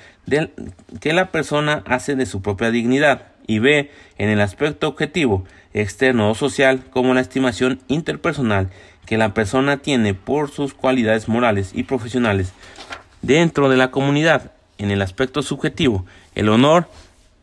[1.00, 3.90] que la persona hace de su propia dignidad y B.
[4.18, 8.70] En el aspecto objetivo, externo o social, como la estimación interpersonal
[9.06, 12.52] que la persona tiene por sus cualidades morales y profesionales
[13.20, 14.52] dentro de la comunidad.
[14.78, 16.88] En el aspecto subjetivo, el honor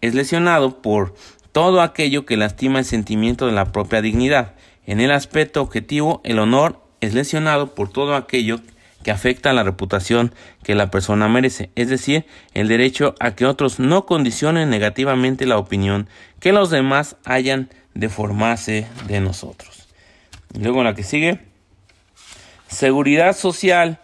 [0.02, 1.14] es lesionado por
[1.52, 4.54] todo aquello que lastima el sentimiento de la propia dignidad.
[4.86, 8.60] En el aspecto objetivo, el honor es lesionado por todo aquello
[9.04, 13.46] que afecta a la reputación que la persona merece, es decir, el derecho a que
[13.46, 19.88] otros no condicionen negativamente la opinión que los demás hayan de formarse de nosotros.
[20.58, 21.40] luego la que sigue,
[22.68, 24.00] seguridad social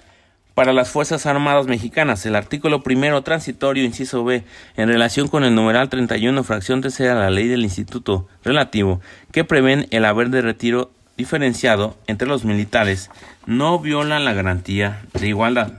[0.54, 2.26] para las Fuerzas Armadas Mexicanas.
[2.26, 4.44] El artículo primero transitorio, inciso B,
[4.78, 9.44] en relación con el numeral 31, fracción tercera de la ley del Instituto relativo, que
[9.44, 13.10] prevén el haber de retiro diferenciado entre los militares
[13.46, 15.74] no violan la garantía de igualdad.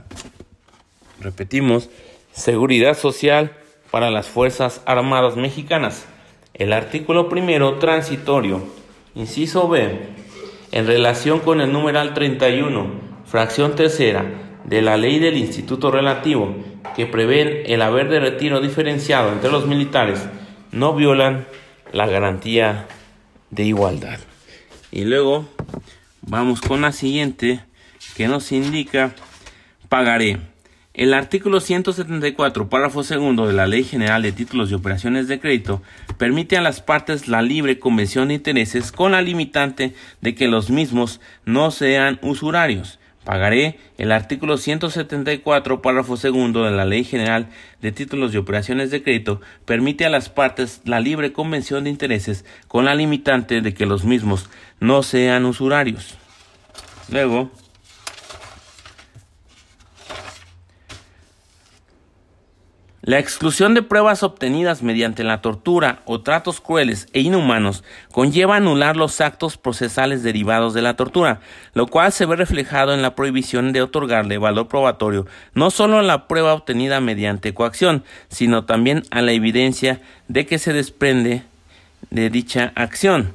[1.19, 1.89] Repetimos,
[2.31, 3.51] seguridad social
[3.91, 6.05] para las Fuerzas Armadas Mexicanas.
[6.57, 8.63] El artículo primero transitorio,
[9.13, 9.99] inciso B,
[10.71, 12.87] en relación con el numeral 31,
[13.25, 14.25] fracción tercera
[14.65, 16.55] de la ley del Instituto Relativo,
[16.95, 20.27] que prevé el haber de retiro diferenciado entre los militares,
[20.71, 21.45] no violan
[21.93, 22.87] la garantía
[23.51, 24.19] de igualdad.
[24.91, 25.45] Y luego
[26.21, 27.61] vamos con la siguiente
[28.15, 29.13] que nos indica
[29.89, 30.37] pagaré.
[30.97, 35.81] El artículo 174, párrafo segundo de la Ley General de Títulos y Operaciones de Crédito
[36.17, 40.69] permite a las partes la libre convención de intereses con la limitante de que los
[40.69, 47.49] mismos no sean usurarios Pagaré el artículo 174, párrafo segundo de la Ley General
[47.81, 52.45] de Títulos y Operaciones de Crédito permite a las partes la libre convención de intereses
[52.69, 56.15] con la limitante de que los mismos no sean usurarios.
[57.11, 57.51] Luego,
[63.07, 68.97] La exclusión de pruebas obtenidas mediante la tortura o tratos crueles e inhumanos conlleva anular
[68.97, 71.39] los actos procesales derivados de la tortura,
[71.73, 76.03] lo cual se ve reflejado en la prohibición de otorgarle valor probatorio no solo a
[76.03, 81.43] la prueba obtenida mediante coacción, sino también a la evidencia de que se desprende
[82.09, 83.33] de dicha acción.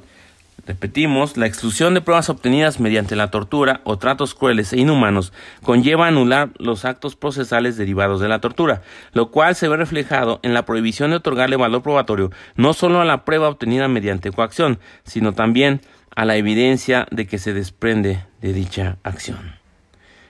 [0.65, 6.07] Repetimos, la exclusión de pruebas obtenidas mediante la tortura o tratos crueles e inhumanos conlleva
[6.07, 10.65] anular los actos procesales derivados de la tortura, lo cual se ve reflejado en la
[10.65, 15.81] prohibición de otorgarle valor probatorio no solo a la prueba obtenida mediante coacción, sino también
[16.15, 19.63] a la evidencia de que se desprende de dicha acción.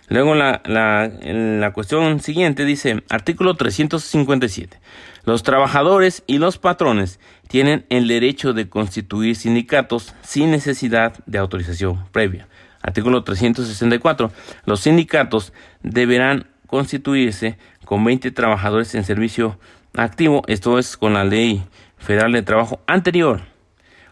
[0.09, 4.79] Luego la, la, la cuestión siguiente dice, artículo 357.
[5.25, 12.05] Los trabajadores y los patrones tienen el derecho de constituir sindicatos sin necesidad de autorización
[12.11, 12.47] previa.
[12.81, 14.31] Artículo 364.
[14.65, 19.59] Los sindicatos deberán constituirse con 20 trabajadores en servicio
[19.95, 21.63] activo, esto es con la ley
[21.97, 23.41] federal de trabajo anterior,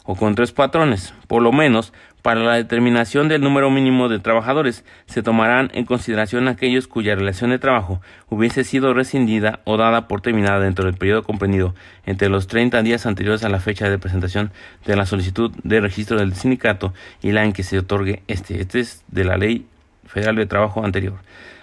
[0.04, 4.84] o con tres patrones, por lo menos para la determinación del número mínimo de trabajadores
[5.06, 10.22] se tomarán en consideración aquellos cuya relación de trabajo hubiese sido rescindida o dada por
[10.22, 11.74] terminada dentro del periodo comprendido
[12.06, 14.52] entre los 30 días anteriores a la fecha de presentación
[14.86, 18.62] de la solicitud de registro del sindicato y la en que se otorgue este.
[18.62, 19.66] Este es de la Ley
[20.06, 21.16] Federal de Trabajo anterior.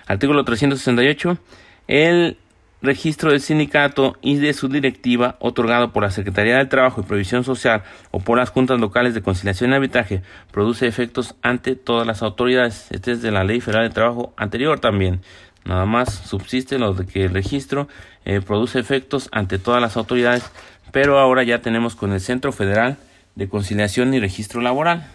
[0.07, 1.39] Artículo 368.
[1.87, 2.37] El
[2.81, 7.45] registro del sindicato y de su directiva otorgado por la Secretaría del Trabajo y Previsión
[7.45, 12.23] Social o por las juntas locales de conciliación y arbitraje produce efectos ante todas las
[12.23, 12.87] autoridades.
[12.91, 15.21] Este es de la Ley Federal de Trabajo anterior también.
[15.65, 17.89] Nada más subsiste lo de que el registro
[18.25, 20.51] eh, produce efectos ante todas las autoridades,
[20.93, 22.97] pero ahora ya tenemos con el Centro Federal
[23.35, 25.07] de Conciliación y Registro Laboral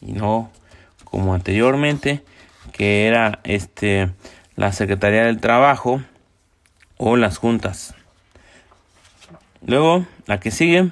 [0.00, 0.50] y no
[1.04, 2.22] como anteriormente
[2.72, 4.10] que era este
[4.56, 6.02] la Secretaría del Trabajo
[7.02, 7.94] o las juntas.
[9.66, 10.90] Luego, la que sigue,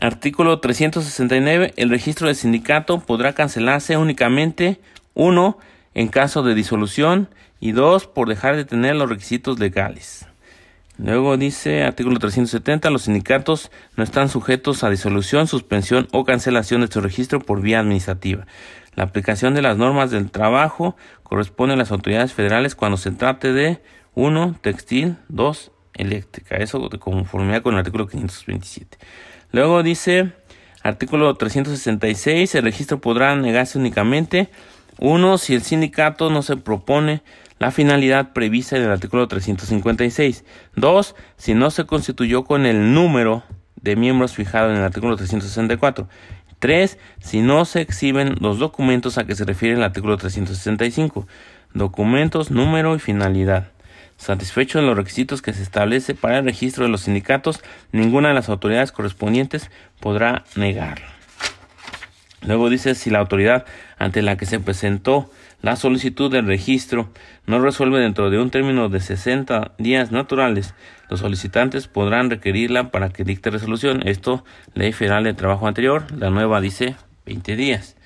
[0.00, 4.80] artículo 369, el registro del sindicato podrá cancelarse únicamente,
[5.12, 5.58] uno,
[5.92, 7.28] en caso de disolución
[7.60, 10.26] y dos, por dejar de tener los requisitos legales.
[10.96, 16.88] Luego dice artículo 370, los sindicatos no están sujetos a disolución, suspensión o cancelación de
[16.88, 18.46] su registro por vía administrativa.
[18.94, 23.52] La aplicación de las normas del trabajo corresponde a las autoridades federales cuando se trate
[23.52, 23.82] de
[24.14, 24.56] 1.
[24.60, 25.16] Textil.
[25.28, 25.70] 2.
[25.94, 26.56] Eléctrica.
[26.56, 28.98] Eso de conformidad con el artículo 527.
[29.52, 30.32] Luego dice
[30.82, 32.54] artículo 366.
[32.54, 34.48] El registro podrá negarse únicamente.
[34.98, 35.38] 1.
[35.38, 37.22] Si el sindicato no se propone
[37.58, 40.44] la finalidad prevista en el artículo 356.
[40.76, 41.14] 2.
[41.36, 43.44] Si no se constituyó con el número
[43.76, 46.08] de miembros fijado en el artículo 364.
[46.58, 46.98] 3.
[47.20, 51.26] Si no se exhiben los documentos a que se refiere el artículo 365.
[51.74, 53.72] Documentos, número y finalidad.
[54.22, 58.34] Satisfecho de los requisitos que se establece para el registro de los sindicatos, ninguna de
[58.34, 61.04] las autoridades correspondientes podrá negarlo.
[62.42, 63.66] Luego dice si la autoridad
[63.98, 65.28] ante la que se presentó
[65.60, 67.10] la solicitud del registro
[67.46, 70.72] no resuelve dentro de un término de 60 días naturales,
[71.10, 74.06] los solicitantes podrán requerirla para que dicte resolución.
[74.06, 76.94] Esto, ley federal de trabajo anterior, la nueva dice
[77.26, 77.96] 20 días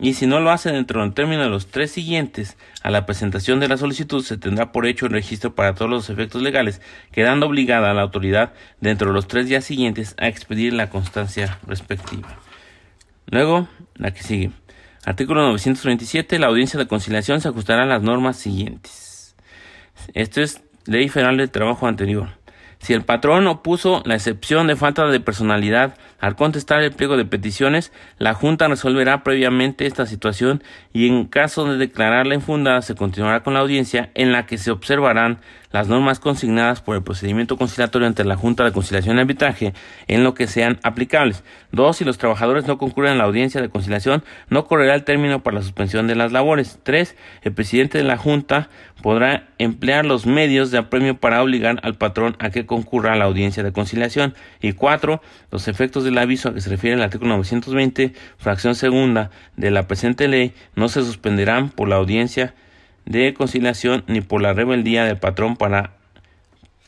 [0.00, 3.60] y si no lo hace dentro del término de los tres siguientes a la presentación
[3.60, 6.80] de la solicitud, se tendrá por hecho el registro para todos los efectos legales,
[7.12, 11.58] quedando obligada a la autoridad dentro de los tres días siguientes a expedir la constancia
[11.66, 12.28] respectiva.
[13.26, 14.50] Luego, la que sigue.
[15.04, 16.38] Artículo 927.
[16.38, 19.36] La audiencia de conciliación se ajustará a las normas siguientes.
[20.14, 22.40] Esto es Ley Federal del Trabajo anterior.
[22.80, 27.24] Si el patrón opuso la excepción de falta de personalidad al contestar el pliego de
[27.24, 33.42] peticiones, la Junta resolverá previamente esta situación y en caso de declararla infundada se continuará
[33.42, 35.40] con la audiencia en la que se observarán
[35.72, 39.72] las normas consignadas por el procedimiento conciliatorio ante la Junta de Conciliación y Arbitraje
[40.08, 41.44] en lo que sean aplicables.
[41.70, 45.42] Dos, si los trabajadores no concurren a la audiencia de conciliación, no correrá el término
[45.42, 46.80] para la suspensión de las labores.
[46.82, 48.68] Tres, el presidente de la Junta
[49.00, 53.24] podrá emplear los medios de apremio para obligar al patrón a que concurra a la
[53.24, 54.34] audiencia de conciliación.
[54.60, 59.30] Y cuatro, los efectos del aviso a que se refiere el artículo 920, fracción segunda
[59.56, 62.54] de la presente ley, no se suspenderán por la audiencia
[63.06, 65.92] de conciliación ni por la rebeldía del patrón para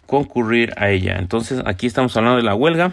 [0.06, 1.16] concurrir a ella.
[1.18, 2.92] Entonces aquí estamos hablando de la huelga,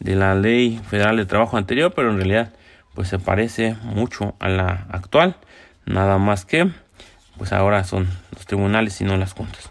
[0.00, 2.52] de la ley federal de trabajo anterior, pero en realidad
[2.94, 5.36] pues se parece mucho a la actual,
[5.86, 6.70] nada más que
[7.36, 9.70] pues ahora son los tribunales y no las juntas.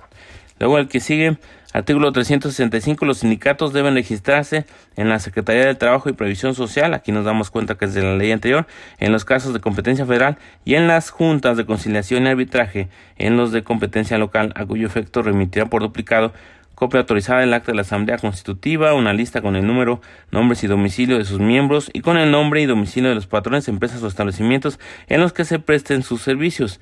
[0.60, 1.38] Luego el que sigue
[1.78, 3.06] Artículo 365.
[3.06, 6.96] Los sindicatos deben registrarse en la Secretaría del Trabajo y Previsión Social.
[6.96, 8.66] Aquí nos damos cuenta que es de la ley anterior.
[8.98, 12.90] En los casos de competencia federal y en las juntas de conciliación y arbitraje.
[13.20, 16.34] En los de competencia local, a cuyo efecto remitirá por duplicado
[16.74, 20.68] copia autorizada del acta de la Asamblea Constitutiva, una lista con el número, nombres y
[20.68, 24.08] domicilio de sus miembros y con el nombre y domicilio de los patrones, empresas o
[24.08, 26.80] establecimientos en los que se presten sus servicios.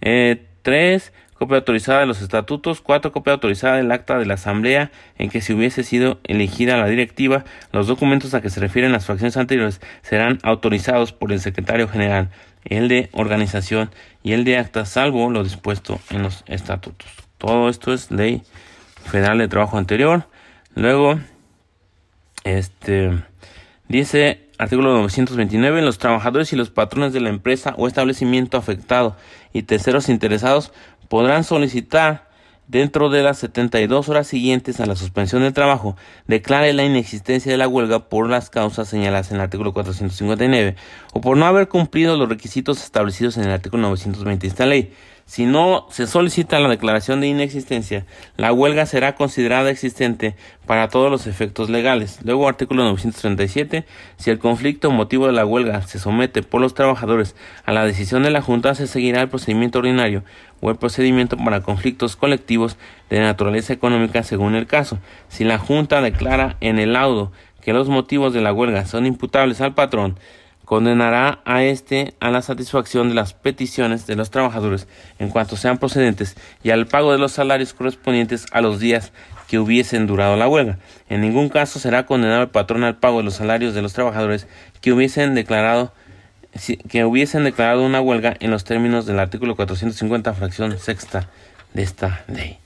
[0.00, 4.90] Eh, tres, copia autorizada de los estatutos, cuatro copia autorizada del acta de la asamblea
[5.16, 9.06] en que si hubiese sido elegida la directiva, los documentos a que se refieren las
[9.06, 12.30] fracciones anteriores serán autorizados por el secretario general,
[12.64, 13.90] el de organización
[14.22, 17.08] y el de acta, salvo lo dispuesto en los estatutos.
[17.38, 18.42] Todo esto es ley
[19.04, 20.26] federal de trabajo anterior.
[20.74, 21.20] Luego,
[22.42, 23.12] este
[23.88, 29.16] Dice artículo 929, los trabajadores y los patrones de la empresa o establecimiento afectado
[29.54, 30.72] y terceros interesados
[31.08, 32.28] podrán solicitar
[32.68, 35.96] dentro de las 72 horas siguientes a la suspensión del trabajo,
[36.26, 40.76] declare la inexistencia de la huelga por las causas señaladas en el artículo 459
[41.14, 44.92] o por no haber cumplido los requisitos establecidos en el artículo 920 de esta ley.
[45.28, 48.06] Si no se solicita la declaración de inexistencia,
[48.38, 52.18] la huelga será considerada existente para todos los efectos legales.
[52.24, 53.84] Luego, artículo 937,
[54.16, 57.36] si el conflicto motivo de la huelga se somete por los trabajadores
[57.66, 60.24] a la decisión de la Junta, se seguirá el procedimiento ordinario
[60.60, 62.76] o el procedimiento para conflictos colectivos
[63.10, 64.98] de naturaleza económica según el caso.
[65.28, 69.60] Si la Junta declara en el laudo que los motivos de la huelga son imputables
[69.60, 70.18] al patrón,
[70.68, 74.86] condenará a éste a la satisfacción de las peticiones de los trabajadores
[75.18, 79.12] en cuanto sean procedentes y al pago de los salarios correspondientes a los días
[79.48, 80.78] que hubiesen durado la huelga.
[81.08, 84.46] En ningún caso será condenado el patrón al pago de los salarios de los trabajadores
[84.82, 85.92] que hubiesen declarado
[86.88, 91.28] que hubiesen declarado una huelga en los términos del artículo 450 fracción sexta
[91.74, 92.58] de esta ley.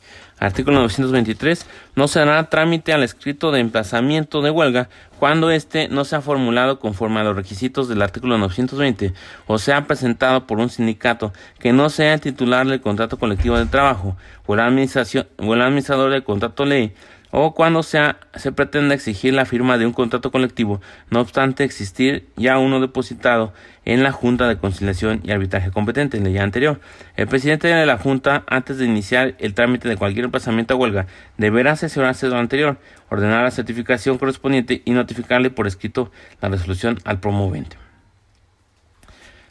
[0.43, 1.67] Artículo 923.
[1.95, 4.89] No se hará trámite al escrito de emplazamiento de huelga
[5.21, 9.13] cuando éste no sea formulado conforme a los requisitos del artículo 920
[9.47, 13.67] o sea presentado por un sindicato que no sea el titular del contrato colectivo de
[13.67, 14.17] trabajo
[14.47, 16.93] o la administración o el administrador del contrato ley
[17.35, 22.29] o cuando sea, se pretenda exigir la firma de un contrato colectivo, no obstante existir
[22.37, 23.55] ya uno depositado
[23.87, 26.79] en la Junta de Conciliación y Arbitraje competente en la anterior.
[27.17, 31.07] El presidente de la Junta, antes de iniciar el trámite de cualquier emplazamiento a huelga,
[31.39, 32.77] deberá asesorarse de lo anterior,
[33.09, 36.13] ordenar la certificación correspondiente y notificarle por escrito
[36.43, 37.79] la resolución al promovente.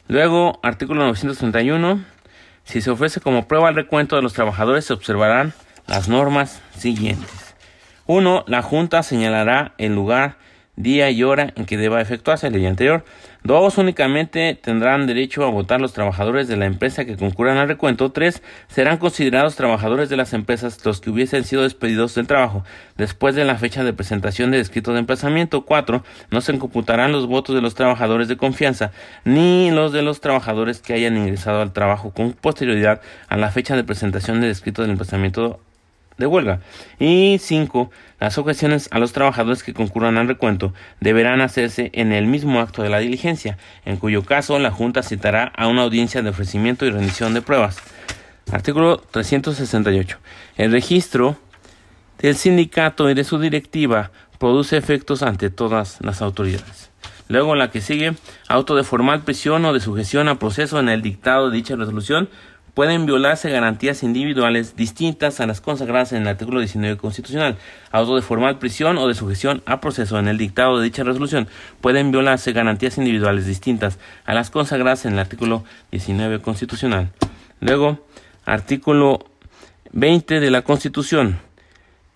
[0.06, 2.04] Luego, artículo 931.
[2.62, 5.52] Si se ofrece como prueba el recuento de los trabajadores, se observarán
[5.88, 7.51] las normas siguientes.
[8.06, 8.44] 1.
[8.46, 10.36] La Junta señalará el lugar,
[10.76, 13.04] día y hora en que deba efectuarse el día anterior.
[13.44, 13.78] 2.
[13.78, 18.12] Únicamente tendrán derecho a votar los trabajadores de la empresa que concurran al recuento.
[18.12, 18.42] 3.
[18.68, 22.64] Serán considerados trabajadores de las empresas los que hubiesen sido despedidos del trabajo
[22.96, 25.62] después de la fecha de presentación del escrito de emplazamiento.
[25.62, 26.04] 4.
[26.30, 28.92] No se computarán los votos de los trabajadores de confianza
[29.24, 33.76] ni los de los trabajadores que hayan ingresado al trabajo con posterioridad a la fecha
[33.76, 35.60] de presentación del escrito del emplazamiento
[36.26, 36.60] huelga.
[36.98, 42.26] Y cinco, las objeciones a los trabajadores que concurran al recuento deberán hacerse en el
[42.26, 46.30] mismo acto de la diligencia, en cuyo caso la Junta citará a una audiencia de
[46.30, 47.78] ofrecimiento y rendición de pruebas.
[48.50, 50.18] Artículo 368.
[50.56, 51.36] El registro
[52.18, 56.90] del sindicato y de su directiva produce efectos ante todas las autoridades.
[57.28, 58.14] Luego la que sigue,
[58.48, 62.28] auto de formal prisión o de sujeción a proceso en el dictado de dicha resolución
[62.74, 67.56] pueden violarse garantías individuales distintas a las consagradas en el artículo 19 constitucional.
[67.90, 71.48] Auto de formal prisión o de sujeción a proceso en el dictado de dicha resolución
[71.80, 77.10] pueden violarse garantías individuales distintas a las consagradas en el artículo 19 constitucional.
[77.60, 78.06] Luego,
[78.44, 79.26] artículo
[79.92, 81.38] 20 de la Constitución.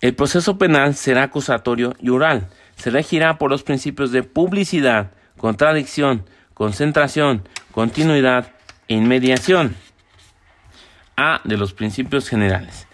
[0.01, 2.47] El proceso penal será acusatorio y oral.
[2.75, 8.51] Se regirá por los principios de publicidad, contradicción, concentración, continuidad
[8.87, 9.75] e inmediación.
[11.19, 12.87] A de los principios generales.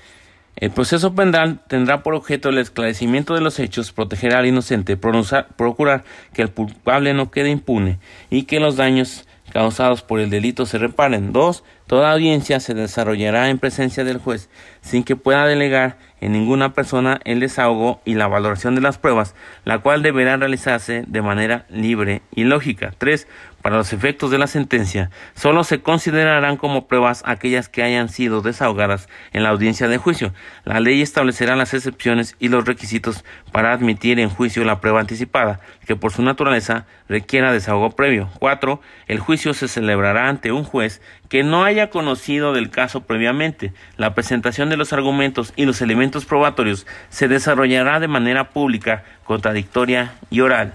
[0.55, 6.05] El proceso penal tendrá por objeto el esclarecimiento de los hechos, proteger al inocente, procurar
[6.33, 7.99] que el culpable no quede impune
[8.29, 11.33] y que los daños causados por el delito se reparen.
[11.33, 11.63] 2.
[11.85, 14.49] Toda audiencia se desarrollará en presencia del juez
[14.81, 19.35] sin que pueda delegar en ninguna persona el desahogo y la valoración de las pruebas,
[19.65, 22.93] la cual deberá realizarse de manera libre y lógica.
[22.97, 23.27] 3.
[23.63, 28.41] Para los efectos de la sentencia, solo se considerarán como pruebas aquellas que hayan sido
[28.41, 30.33] desahogadas en la audiencia de juicio.
[30.65, 35.61] La ley establecerá las excepciones y los requisitos para admitir en juicio la prueba anticipada,
[35.87, 38.29] que por su naturaleza requiera desahogo previo.
[38.39, 38.81] 4.
[39.07, 43.71] El juicio se celebrará ante un juez que no haya conocido del caso previamente.
[43.95, 50.15] La presentación de los argumentos y los elementos probatorios se desarrollará de manera pública, contradictoria
[50.29, 50.73] y oral.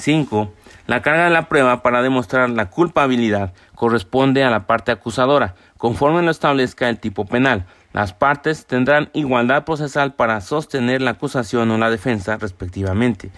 [0.00, 0.52] 5.
[0.86, 6.22] La carga de la prueba para demostrar la culpabilidad corresponde a la parte acusadora, conforme
[6.22, 7.66] lo establezca el tipo penal.
[7.92, 13.30] Las partes tendrán igualdad procesal para sostener la acusación o la defensa, respectivamente.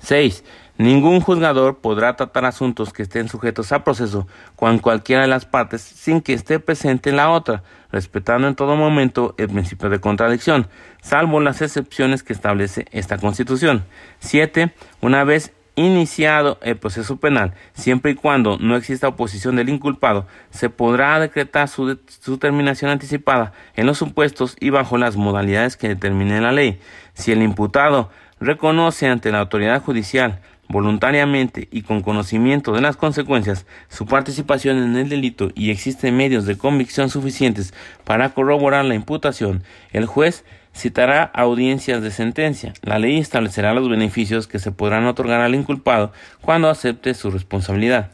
[0.00, 0.44] 6.
[0.76, 4.26] Ningún juzgador podrá tratar asuntos que estén sujetos a proceso
[4.56, 9.34] con cualquiera de las partes sin que esté presente la otra, respetando en todo momento
[9.38, 10.66] el principio de contradicción,
[11.00, 13.84] salvo las excepciones que establece esta Constitución.
[14.18, 14.74] 7.
[15.00, 20.70] Una vez iniciado el proceso penal, siempre y cuando no exista oposición del inculpado, se
[20.70, 21.98] podrá decretar su,
[22.38, 26.78] terminación anticipada en los supuestos y bajo las modalidades que determine la ley.
[27.14, 28.10] Si el imputado
[28.40, 34.96] reconoce ante la autoridad judicial voluntariamente y con conocimiento de las consecuencias su participación en
[34.96, 39.62] el delito y existen medios de convicción suficientes para corroborar la imputación,
[39.92, 40.44] el juez
[40.74, 42.74] citará audiencias de sentencia.
[42.82, 48.10] La ley establecerá los beneficios que se podrán otorgar al inculpado cuando acepte su responsabilidad.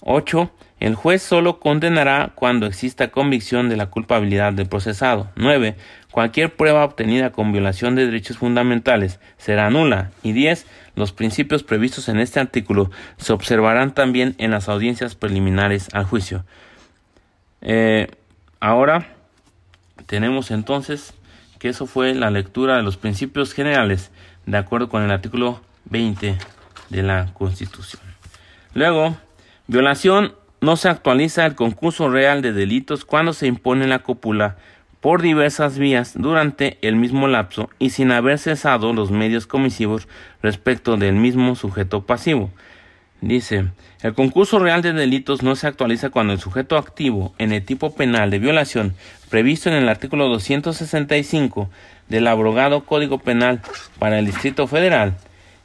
[0.00, 0.50] 8.
[0.78, 5.30] El juez solo condenará cuando exista convicción de la culpabilidad del procesado.
[5.36, 5.76] 9.
[6.10, 10.10] Cualquier prueba obtenida con violación de derechos fundamentales será nula.
[10.22, 10.66] Y 10.
[10.96, 16.44] Los principios previstos en este artículo se observarán también en las audiencias preliminares al juicio.
[17.62, 18.08] Eh,
[18.60, 19.08] ahora
[20.06, 21.14] tenemos entonces
[21.58, 24.10] que eso fue la lectura de los principios generales
[24.46, 26.36] de acuerdo con el artículo 20
[26.90, 28.02] de la Constitución.
[28.74, 29.16] Luego,
[29.66, 34.56] violación no se actualiza el concurso real de delitos cuando se impone la cópula
[35.00, 40.08] por diversas vías durante el mismo lapso y sin haber cesado los medios comisivos
[40.42, 42.50] respecto del mismo sujeto pasivo.
[43.20, 43.66] Dice,
[44.02, 47.94] el concurso real de delitos no se actualiza cuando el sujeto activo en el tipo
[47.94, 48.94] penal de violación
[49.30, 51.70] previsto en el artículo 265
[52.08, 53.62] del abrogado Código Penal
[53.98, 55.16] para el Distrito Federal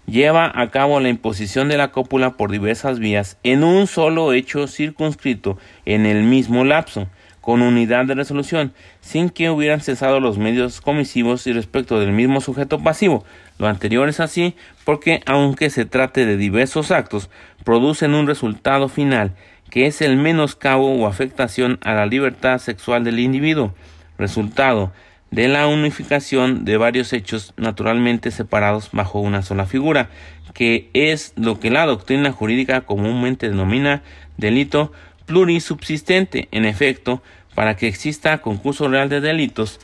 [0.07, 4.67] lleva a cabo la imposición de la cópula por diversas vías en un solo hecho
[4.67, 7.07] circunscrito en el mismo lapso,
[7.39, 12.39] con unidad de resolución, sin que hubieran cesado los medios comisivos y respecto del mismo
[12.39, 13.23] sujeto pasivo.
[13.61, 14.55] Lo anterior es así
[14.85, 17.29] porque, aunque se trate de diversos actos,
[17.63, 19.35] producen un resultado final,
[19.69, 23.75] que es el menoscabo o afectación a la libertad sexual del individuo,
[24.17, 24.91] resultado
[25.29, 30.09] de la unificación de varios hechos naturalmente separados bajo una sola figura,
[30.55, 34.01] que es lo que la doctrina jurídica comúnmente denomina
[34.37, 34.91] delito
[35.27, 36.47] plurisubsistente.
[36.49, 37.21] En efecto,
[37.53, 39.79] para que exista concurso real de delitos,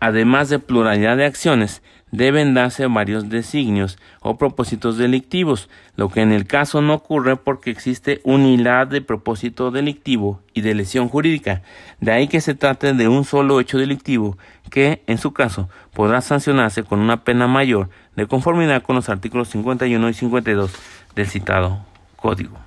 [0.00, 6.32] además de pluralidad de acciones, deben darse varios designios o propósitos delictivos, lo que en
[6.32, 11.62] el caso no ocurre porque existe unidad de propósito delictivo y de lesión jurídica.
[12.00, 14.38] De ahí que se trate de un solo hecho delictivo
[14.70, 19.48] que, en su caso, podrá sancionarse con una pena mayor de conformidad con los artículos
[19.48, 20.72] 51 y 52
[21.14, 21.80] del citado
[22.16, 22.65] Código.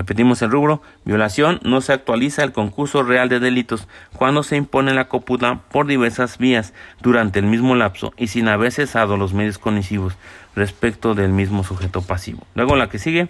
[0.00, 3.86] Repetimos el rubro, violación, no se actualiza el concurso real de delitos
[4.16, 6.72] cuando se impone la cópula por diversas vías
[7.02, 10.14] durante el mismo lapso y sin haber cesado los medios cognitivos
[10.56, 12.46] respecto del mismo sujeto pasivo.
[12.54, 13.28] Luego la que sigue,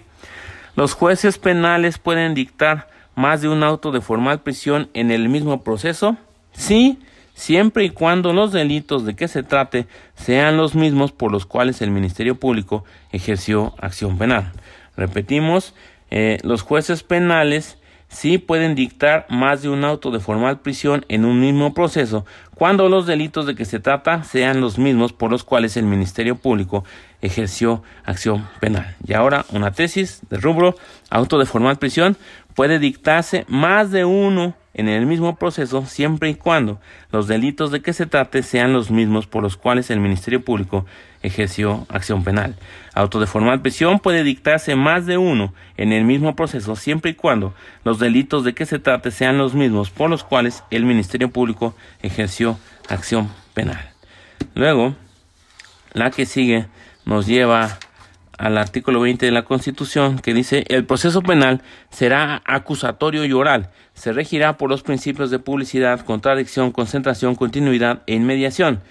[0.77, 5.65] los jueces penales pueden dictar más de un auto de formal prisión en el mismo
[5.65, 6.15] proceso,
[6.53, 6.99] sí,
[7.33, 11.81] siempre y cuando los delitos de que se trate sean los mismos por los cuales
[11.81, 14.53] el Ministerio Público ejerció acción penal.
[14.95, 15.73] Repetimos,
[16.11, 17.77] eh, los jueces penales
[18.09, 22.89] sí pueden dictar más de un auto de formal prisión en un mismo proceso cuando
[22.89, 26.83] los delitos de que se trata sean los mismos por los cuales el Ministerio Público
[27.21, 28.95] ejerció acción penal.
[29.07, 30.75] Y ahora una tesis de rubro
[31.09, 32.17] auto de formal prisión
[32.53, 36.79] puede dictarse más de uno en el mismo proceso siempre y cuando
[37.11, 40.85] los delitos de que se trate sean los mismos por los cuales el Ministerio Público
[41.21, 42.55] ejerció acción penal.
[42.93, 47.15] Auto de formal prisión puede dictarse más de uno en el mismo proceso siempre y
[47.15, 47.53] cuando
[47.83, 51.75] los delitos de que se trate sean los mismos por los cuales el Ministerio Público
[52.01, 52.57] ejerció
[52.87, 53.91] acción penal.
[54.55, 54.95] Luego,
[55.93, 56.67] la que sigue
[57.05, 57.77] nos lleva
[58.41, 61.61] al artículo 20 de la Constitución que dice el proceso penal
[61.91, 68.15] será acusatorio y oral, se regirá por los principios de publicidad, contradicción, concentración, continuidad e
[68.15, 68.81] inmediación.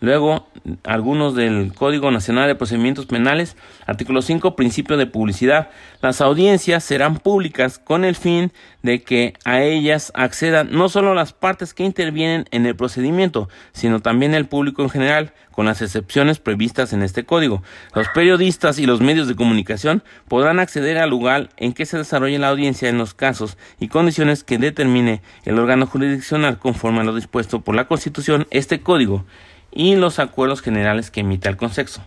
[0.00, 0.46] Luego,
[0.84, 5.70] algunos del Código Nacional de Procedimientos Penales, artículo 5, principio de publicidad.
[6.00, 11.32] Las audiencias serán públicas con el fin de que a ellas accedan no solo las
[11.32, 16.38] partes que intervienen en el procedimiento, sino también el público en general, con las excepciones
[16.38, 17.64] previstas en este código.
[17.92, 22.38] Los periodistas y los medios de comunicación podrán acceder al lugar en que se desarrolle
[22.38, 27.16] la audiencia en los casos y condiciones que determine el órgano jurisdiccional conforme a lo
[27.16, 29.24] dispuesto por la Constitución, este código
[29.72, 32.02] y los acuerdos generales que emita el Consejo.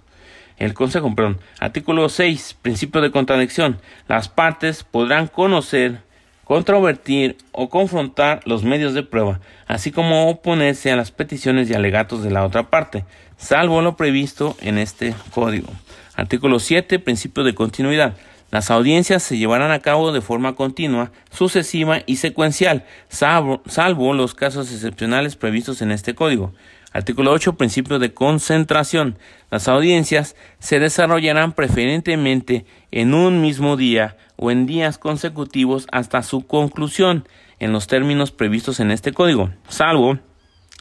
[0.57, 1.39] El Consejo, perdón.
[1.59, 2.57] Artículo 6.
[2.61, 3.79] Principio de contradicción.
[4.07, 6.01] Las partes podrán conocer,
[6.43, 12.23] controvertir o confrontar los medios de prueba, así como oponerse a las peticiones y alegatos
[12.23, 13.05] de la otra parte,
[13.37, 15.69] salvo lo previsto en este código.
[16.15, 16.99] Artículo 7.
[16.99, 18.15] Principio de continuidad.
[18.51, 24.35] Las audiencias se llevarán a cabo de forma continua, sucesiva y secuencial, salvo, salvo los
[24.35, 26.53] casos excepcionales previstos en este código.
[26.91, 27.53] Artículo 8.
[27.53, 29.17] Principio de concentración.
[29.49, 36.45] Las audiencias se desarrollarán preferentemente en un mismo día o en días consecutivos hasta su
[36.45, 37.27] conclusión
[37.59, 40.19] en los términos previstos en este código, salvo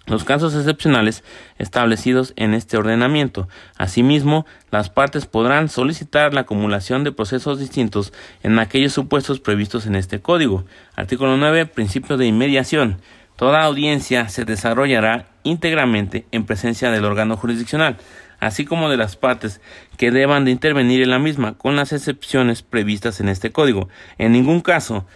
[0.07, 1.23] los casos excepcionales
[1.59, 3.49] establecidos en este ordenamiento.
[3.77, 9.95] Asimismo, las partes podrán solicitar la acumulación de procesos distintos en aquellos supuestos previstos en
[9.95, 10.65] este código.
[10.97, 11.67] Artículo 9.
[11.67, 13.01] Principio de inmediación.
[13.41, 17.97] Toda audiencia se desarrollará íntegramente en presencia del órgano jurisdiccional,
[18.39, 19.63] así como de las partes
[19.97, 23.89] que deban de intervenir en la misma, con las excepciones previstas en este código.
[24.19, 25.07] En ningún caso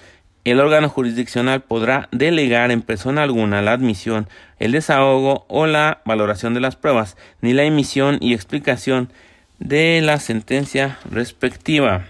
[0.44, 4.26] el órgano jurisdiccional podrá delegar en persona alguna la admisión,
[4.58, 9.12] el desahogo o la valoración de las pruebas, ni la emisión y explicación
[9.58, 12.06] de la sentencia respectiva.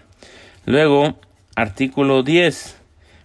[0.64, 1.18] Luego,
[1.56, 2.76] artículo 10.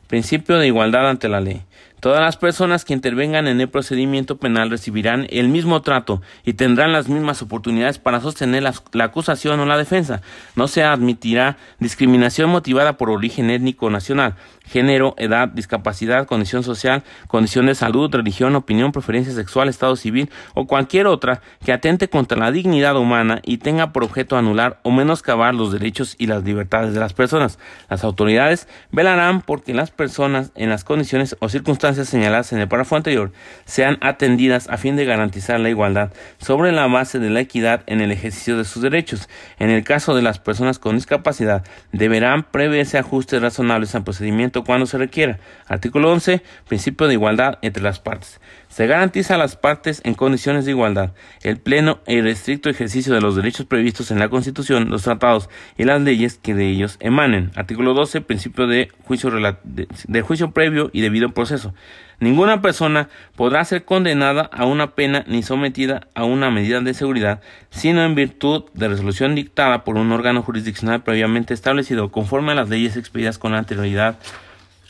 [0.08, 1.62] Principio de igualdad ante la ley.
[2.00, 6.94] Todas las personas que intervengan en el procedimiento penal recibirán el mismo trato y tendrán
[6.94, 10.22] las mismas oportunidades para sostener la, acusación o la defensa.
[10.56, 14.36] No se admitirá discriminación motivada por origen étnico nacional,
[14.70, 20.68] género, edad, discapacidad, condición social, condición de salud, religión, opinión, preferencia sexual, estado civil o
[20.68, 25.56] cualquier otra que atente contra la dignidad humana y tenga por objeto anular o menoscabar
[25.56, 27.58] los derechos y las libertades de las personas.
[27.90, 32.96] Las autoridades velarán porque las personas en las condiciones o circunstancias señaladas en el párrafo
[32.96, 33.32] anterior
[33.66, 38.02] sean atendidas a fin de garantizar la igualdad sobre la base de la equidad en
[38.02, 39.30] el ejercicio de sus derechos.
[39.58, 44.86] En el caso de las personas con discapacidad, deberán preverse ajustes razonables al procedimiento cuando
[44.86, 45.40] se requiera.
[45.68, 46.42] Artículo 11.
[46.68, 48.40] Principio de igualdad entre las partes.
[48.68, 53.22] Se garantiza a las partes en condiciones de igualdad el pleno e irrestricto ejercicio de
[53.22, 57.52] los derechos previstos en la Constitución, los tratados y las leyes que de ellos emanen.
[57.56, 58.22] Artículo 12.
[58.22, 59.32] Principio de juicio,
[59.64, 61.74] de juicio previo y debido proceso.
[62.20, 63.08] Ninguna persona
[63.38, 68.14] podrá ser condenada a una pena ni sometida a una medida de seguridad, sino en
[68.14, 73.38] virtud de resolución dictada por un órgano jurisdiccional previamente establecido conforme a las leyes expedidas
[73.38, 74.18] con anterioridad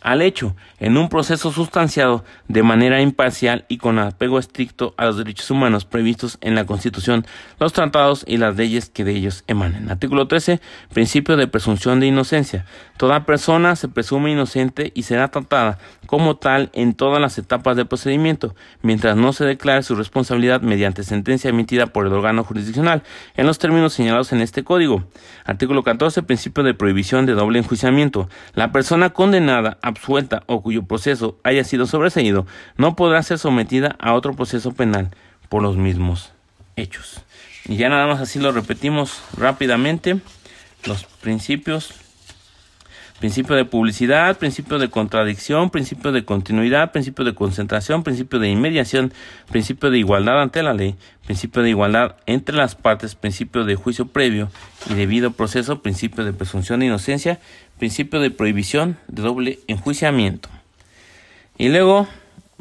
[0.01, 5.17] al hecho en un proceso sustanciado de manera imparcial y con apego estricto a los
[5.17, 7.25] derechos humanos previstos en la Constitución,
[7.59, 9.89] los tratados y las leyes que de ellos emanen.
[9.89, 10.59] Artículo 13.
[10.93, 12.65] Principio de presunción de inocencia.
[12.97, 17.87] Toda persona se presume inocente y será tratada como tal en todas las etapas del
[17.87, 23.03] procedimiento, mientras no se declare su responsabilidad mediante sentencia emitida por el órgano jurisdiccional,
[23.37, 25.03] en los términos señalados en este código.
[25.45, 26.23] Artículo 14.
[26.23, 28.29] Principio de prohibición de doble enjuiciamiento.
[28.53, 32.45] La persona condenada absuelta o cuyo proceso haya sido sobreseído
[32.77, 35.09] no podrá ser sometida a otro proceso penal
[35.49, 36.31] por los mismos
[36.75, 37.21] hechos.
[37.65, 40.19] Y ya nada más así lo repetimos rápidamente.
[40.85, 41.93] Los principios.
[43.20, 49.11] Principio de publicidad, principio de contradicción, principio de continuidad, principio de concentración, principio de inmediación,
[49.51, 50.95] principio de igualdad ante la ley,
[51.26, 54.49] principio de igualdad entre las partes, principio de juicio previo
[54.89, 57.41] y debido proceso, principio de presunción de inocencia,
[57.78, 60.47] principio de prohibición de doble enjuiciamiento.
[61.57, 62.07] Y luego,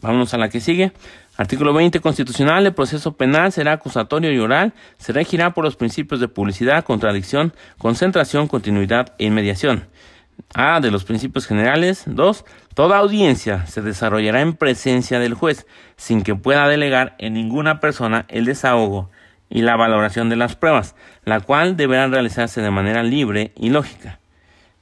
[0.03, 0.91] vámonos a la que sigue.
[1.37, 6.19] Artículo 20 constitucional, el proceso penal será acusatorio y oral, se regirá por los principios
[6.19, 9.87] de publicidad, contradicción, concentración, continuidad e inmediación.
[10.55, 10.81] A.
[10.81, 12.05] De los principios generales.
[12.07, 12.45] 2.
[12.75, 15.67] Toda audiencia se desarrollará en presencia del juez,
[15.97, 19.11] sin que pueda delegar en ninguna persona el desahogo
[19.51, 24.21] y la valoración de las pruebas, la cual deberá realizarse de manera libre y lógica.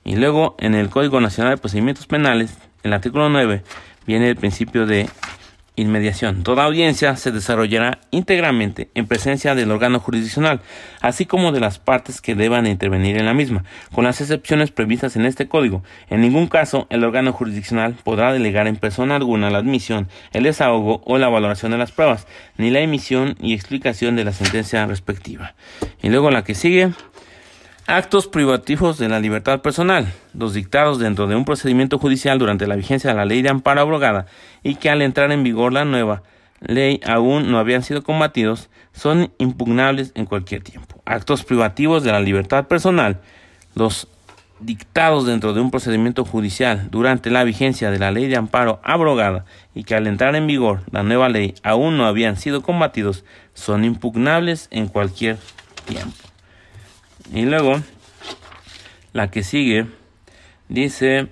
[0.04, 3.62] Y luego, en el Código Nacional de Procedimientos Penales, el artículo 9,
[4.07, 5.09] viene el principio de
[5.77, 6.43] inmediación.
[6.43, 10.61] Toda audiencia se desarrollará íntegramente en presencia del órgano jurisdiccional,
[11.01, 15.16] así como de las partes que deban intervenir en la misma, con las excepciones previstas
[15.16, 15.85] en este código.
[16.11, 21.03] En ningún caso el órgano jurisdiccional podrá delegar en persona alguna la admisión, el desahogo
[21.05, 25.55] o la valoración de las pruebas, ni la emisión y explicación de la sentencia respectiva.
[26.03, 26.91] Y luego la que sigue
[27.89, 32.74] Actos privativos de la libertad personal, los dictados dentro de un procedimiento judicial durante la
[32.74, 34.26] vigencia de la ley de amparo abrogada
[34.64, 36.24] y que al entrar en vigor la nueva
[36.59, 41.01] ley aún no habían sido combatidos, son impugnables en cualquier tiempo.
[41.05, 43.20] Actos privativos de la libertad personal,
[43.76, 44.09] los
[44.59, 49.45] dictados dentro de un procedimiento judicial durante la vigencia de la ley de amparo abrogada
[49.76, 53.24] y que al entrar en vigor la nueva ley aún no habían sido combatidos,
[53.55, 55.39] son impugnables en cualquier
[55.84, 56.26] tiempo.
[57.33, 57.81] Y luego,
[59.12, 59.87] la que sigue,
[60.68, 61.29] dice,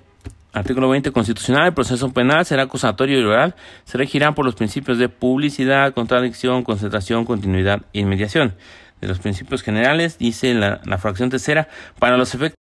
[0.53, 4.99] artículo 20 constitucional, el proceso penal será acusatorio y oral, se regirá por los principios
[4.99, 8.55] de publicidad, contradicción, concentración, continuidad e inmediación.
[9.01, 11.69] De los principios generales, dice la, la fracción tercera,
[11.99, 12.59] para los efectos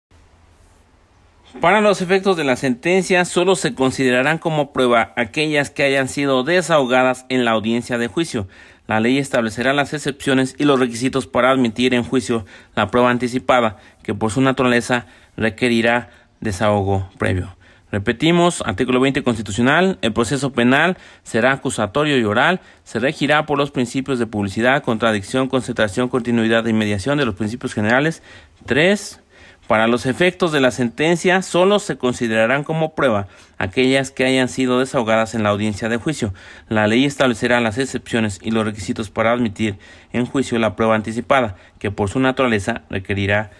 [1.62, 6.44] para los efectos de la sentencia, solo se considerarán como prueba aquellas que hayan sido
[6.44, 8.48] desahogadas en la audiencia de juicio.
[8.88, 13.78] La ley establecerá las excepciones y los requisitos para admitir en juicio la prueba anticipada,
[14.04, 15.06] que por su naturaleza
[15.38, 16.10] requerirá
[16.42, 17.56] desahogo previo.
[17.94, 23.70] Repetimos, artículo 20 constitucional, el proceso penal será acusatorio y oral, se regirá por los
[23.70, 28.24] principios de publicidad, contradicción, concentración, continuidad y mediación de los principios generales.
[28.66, 29.22] 3.
[29.68, 34.80] Para los efectos de la sentencia, solo se considerarán como prueba aquellas que hayan sido
[34.80, 36.34] desahogadas en la audiencia de juicio.
[36.68, 39.78] La ley establecerá las excepciones y los requisitos para admitir
[40.12, 43.52] en juicio la prueba anticipada, que por su naturaleza requerirá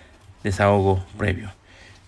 [0.44, 1.52] desahogo previo.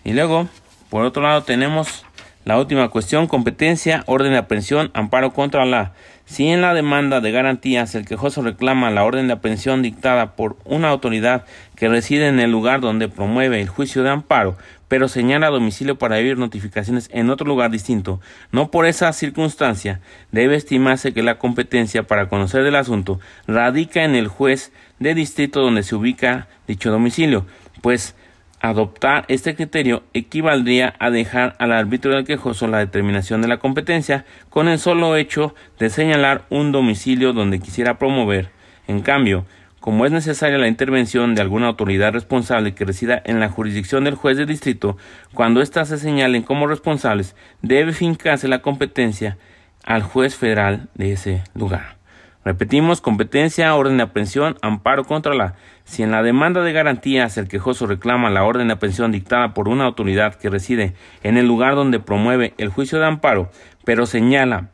[0.04, 0.46] Y luego,
[0.90, 2.04] por otro lado, tenemos
[2.44, 5.94] la última cuestión, competencia, orden de aprehensión, amparo contra la.
[6.26, 10.56] Si en la demanda de garantías el quejoso reclama la orden de aprehensión dictada por
[10.64, 11.44] una autoridad
[11.76, 14.56] que reside en el lugar donde promueve el juicio de amparo,
[14.88, 18.20] pero señala domicilio para vivir notificaciones en otro lugar distinto,
[18.50, 20.00] no por esa circunstancia
[20.32, 25.60] debe estimarse que la competencia para conocer del asunto radica en el juez de distrito
[25.60, 27.46] donde se ubica dicho domicilio,
[27.82, 28.16] pues
[28.60, 34.24] Adoptar este criterio equivaldría a dejar al árbitro del quejoso la determinación de la competencia
[34.48, 38.50] con el solo hecho de señalar un domicilio donde quisiera promover.
[38.88, 39.44] En cambio,
[39.80, 44.16] como es necesaria la intervención de alguna autoridad responsable que resida en la jurisdicción del
[44.16, 44.96] juez de distrito,
[45.32, 49.38] cuando éstas se señalen como responsables, debe fincarse la competencia
[49.84, 51.96] al juez federal de ese lugar.
[52.44, 55.54] Repetimos, competencia, orden de aprehensión, amparo contra la.
[55.86, 59.68] Si en la demanda de garantías el quejoso reclama la orden de aprehensión dictada por
[59.68, 63.50] una autoridad que reside en el lugar donde promueve el juicio de amparo,
[63.84, 64.70] pero señala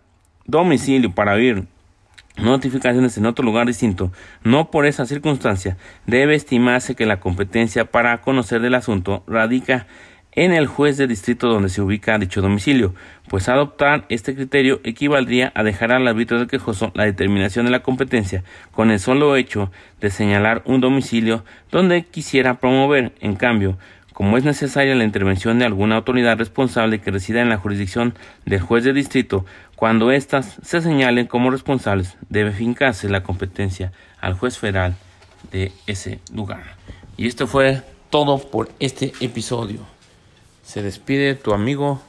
[0.46, 1.66] domicilio para vivir
[2.38, 4.10] notificaciones en otro lugar distinto,
[4.42, 9.86] no por esa circunstancia, debe estimarse que la competencia para conocer del asunto radica
[10.34, 12.94] en el juez de distrito donde se ubica dicho domicilio,
[13.28, 17.82] pues adoptar este criterio equivaldría a dejar al árbitro del quejoso la determinación de la
[17.82, 19.70] competencia con el solo hecho
[20.00, 23.12] de señalar un domicilio donde quisiera promover.
[23.20, 23.78] En cambio,
[24.12, 28.14] como es necesaria la intervención de alguna autoridad responsable que resida en la jurisdicción
[28.46, 29.44] del juez de distrito,
[29.76, 34.94] cuando éstas se señalen como responsables, debe fincarse la competencia al juez federal
[35.50, 36.62] de ese lugar.
[37.16, 39.91] Y esto fue todo por este episodio.
[40.72, 42.00] Se despide tu amigo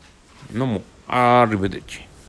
[0.53, 0.81] Nomo.
[1.05, 2.12] Arrivederci.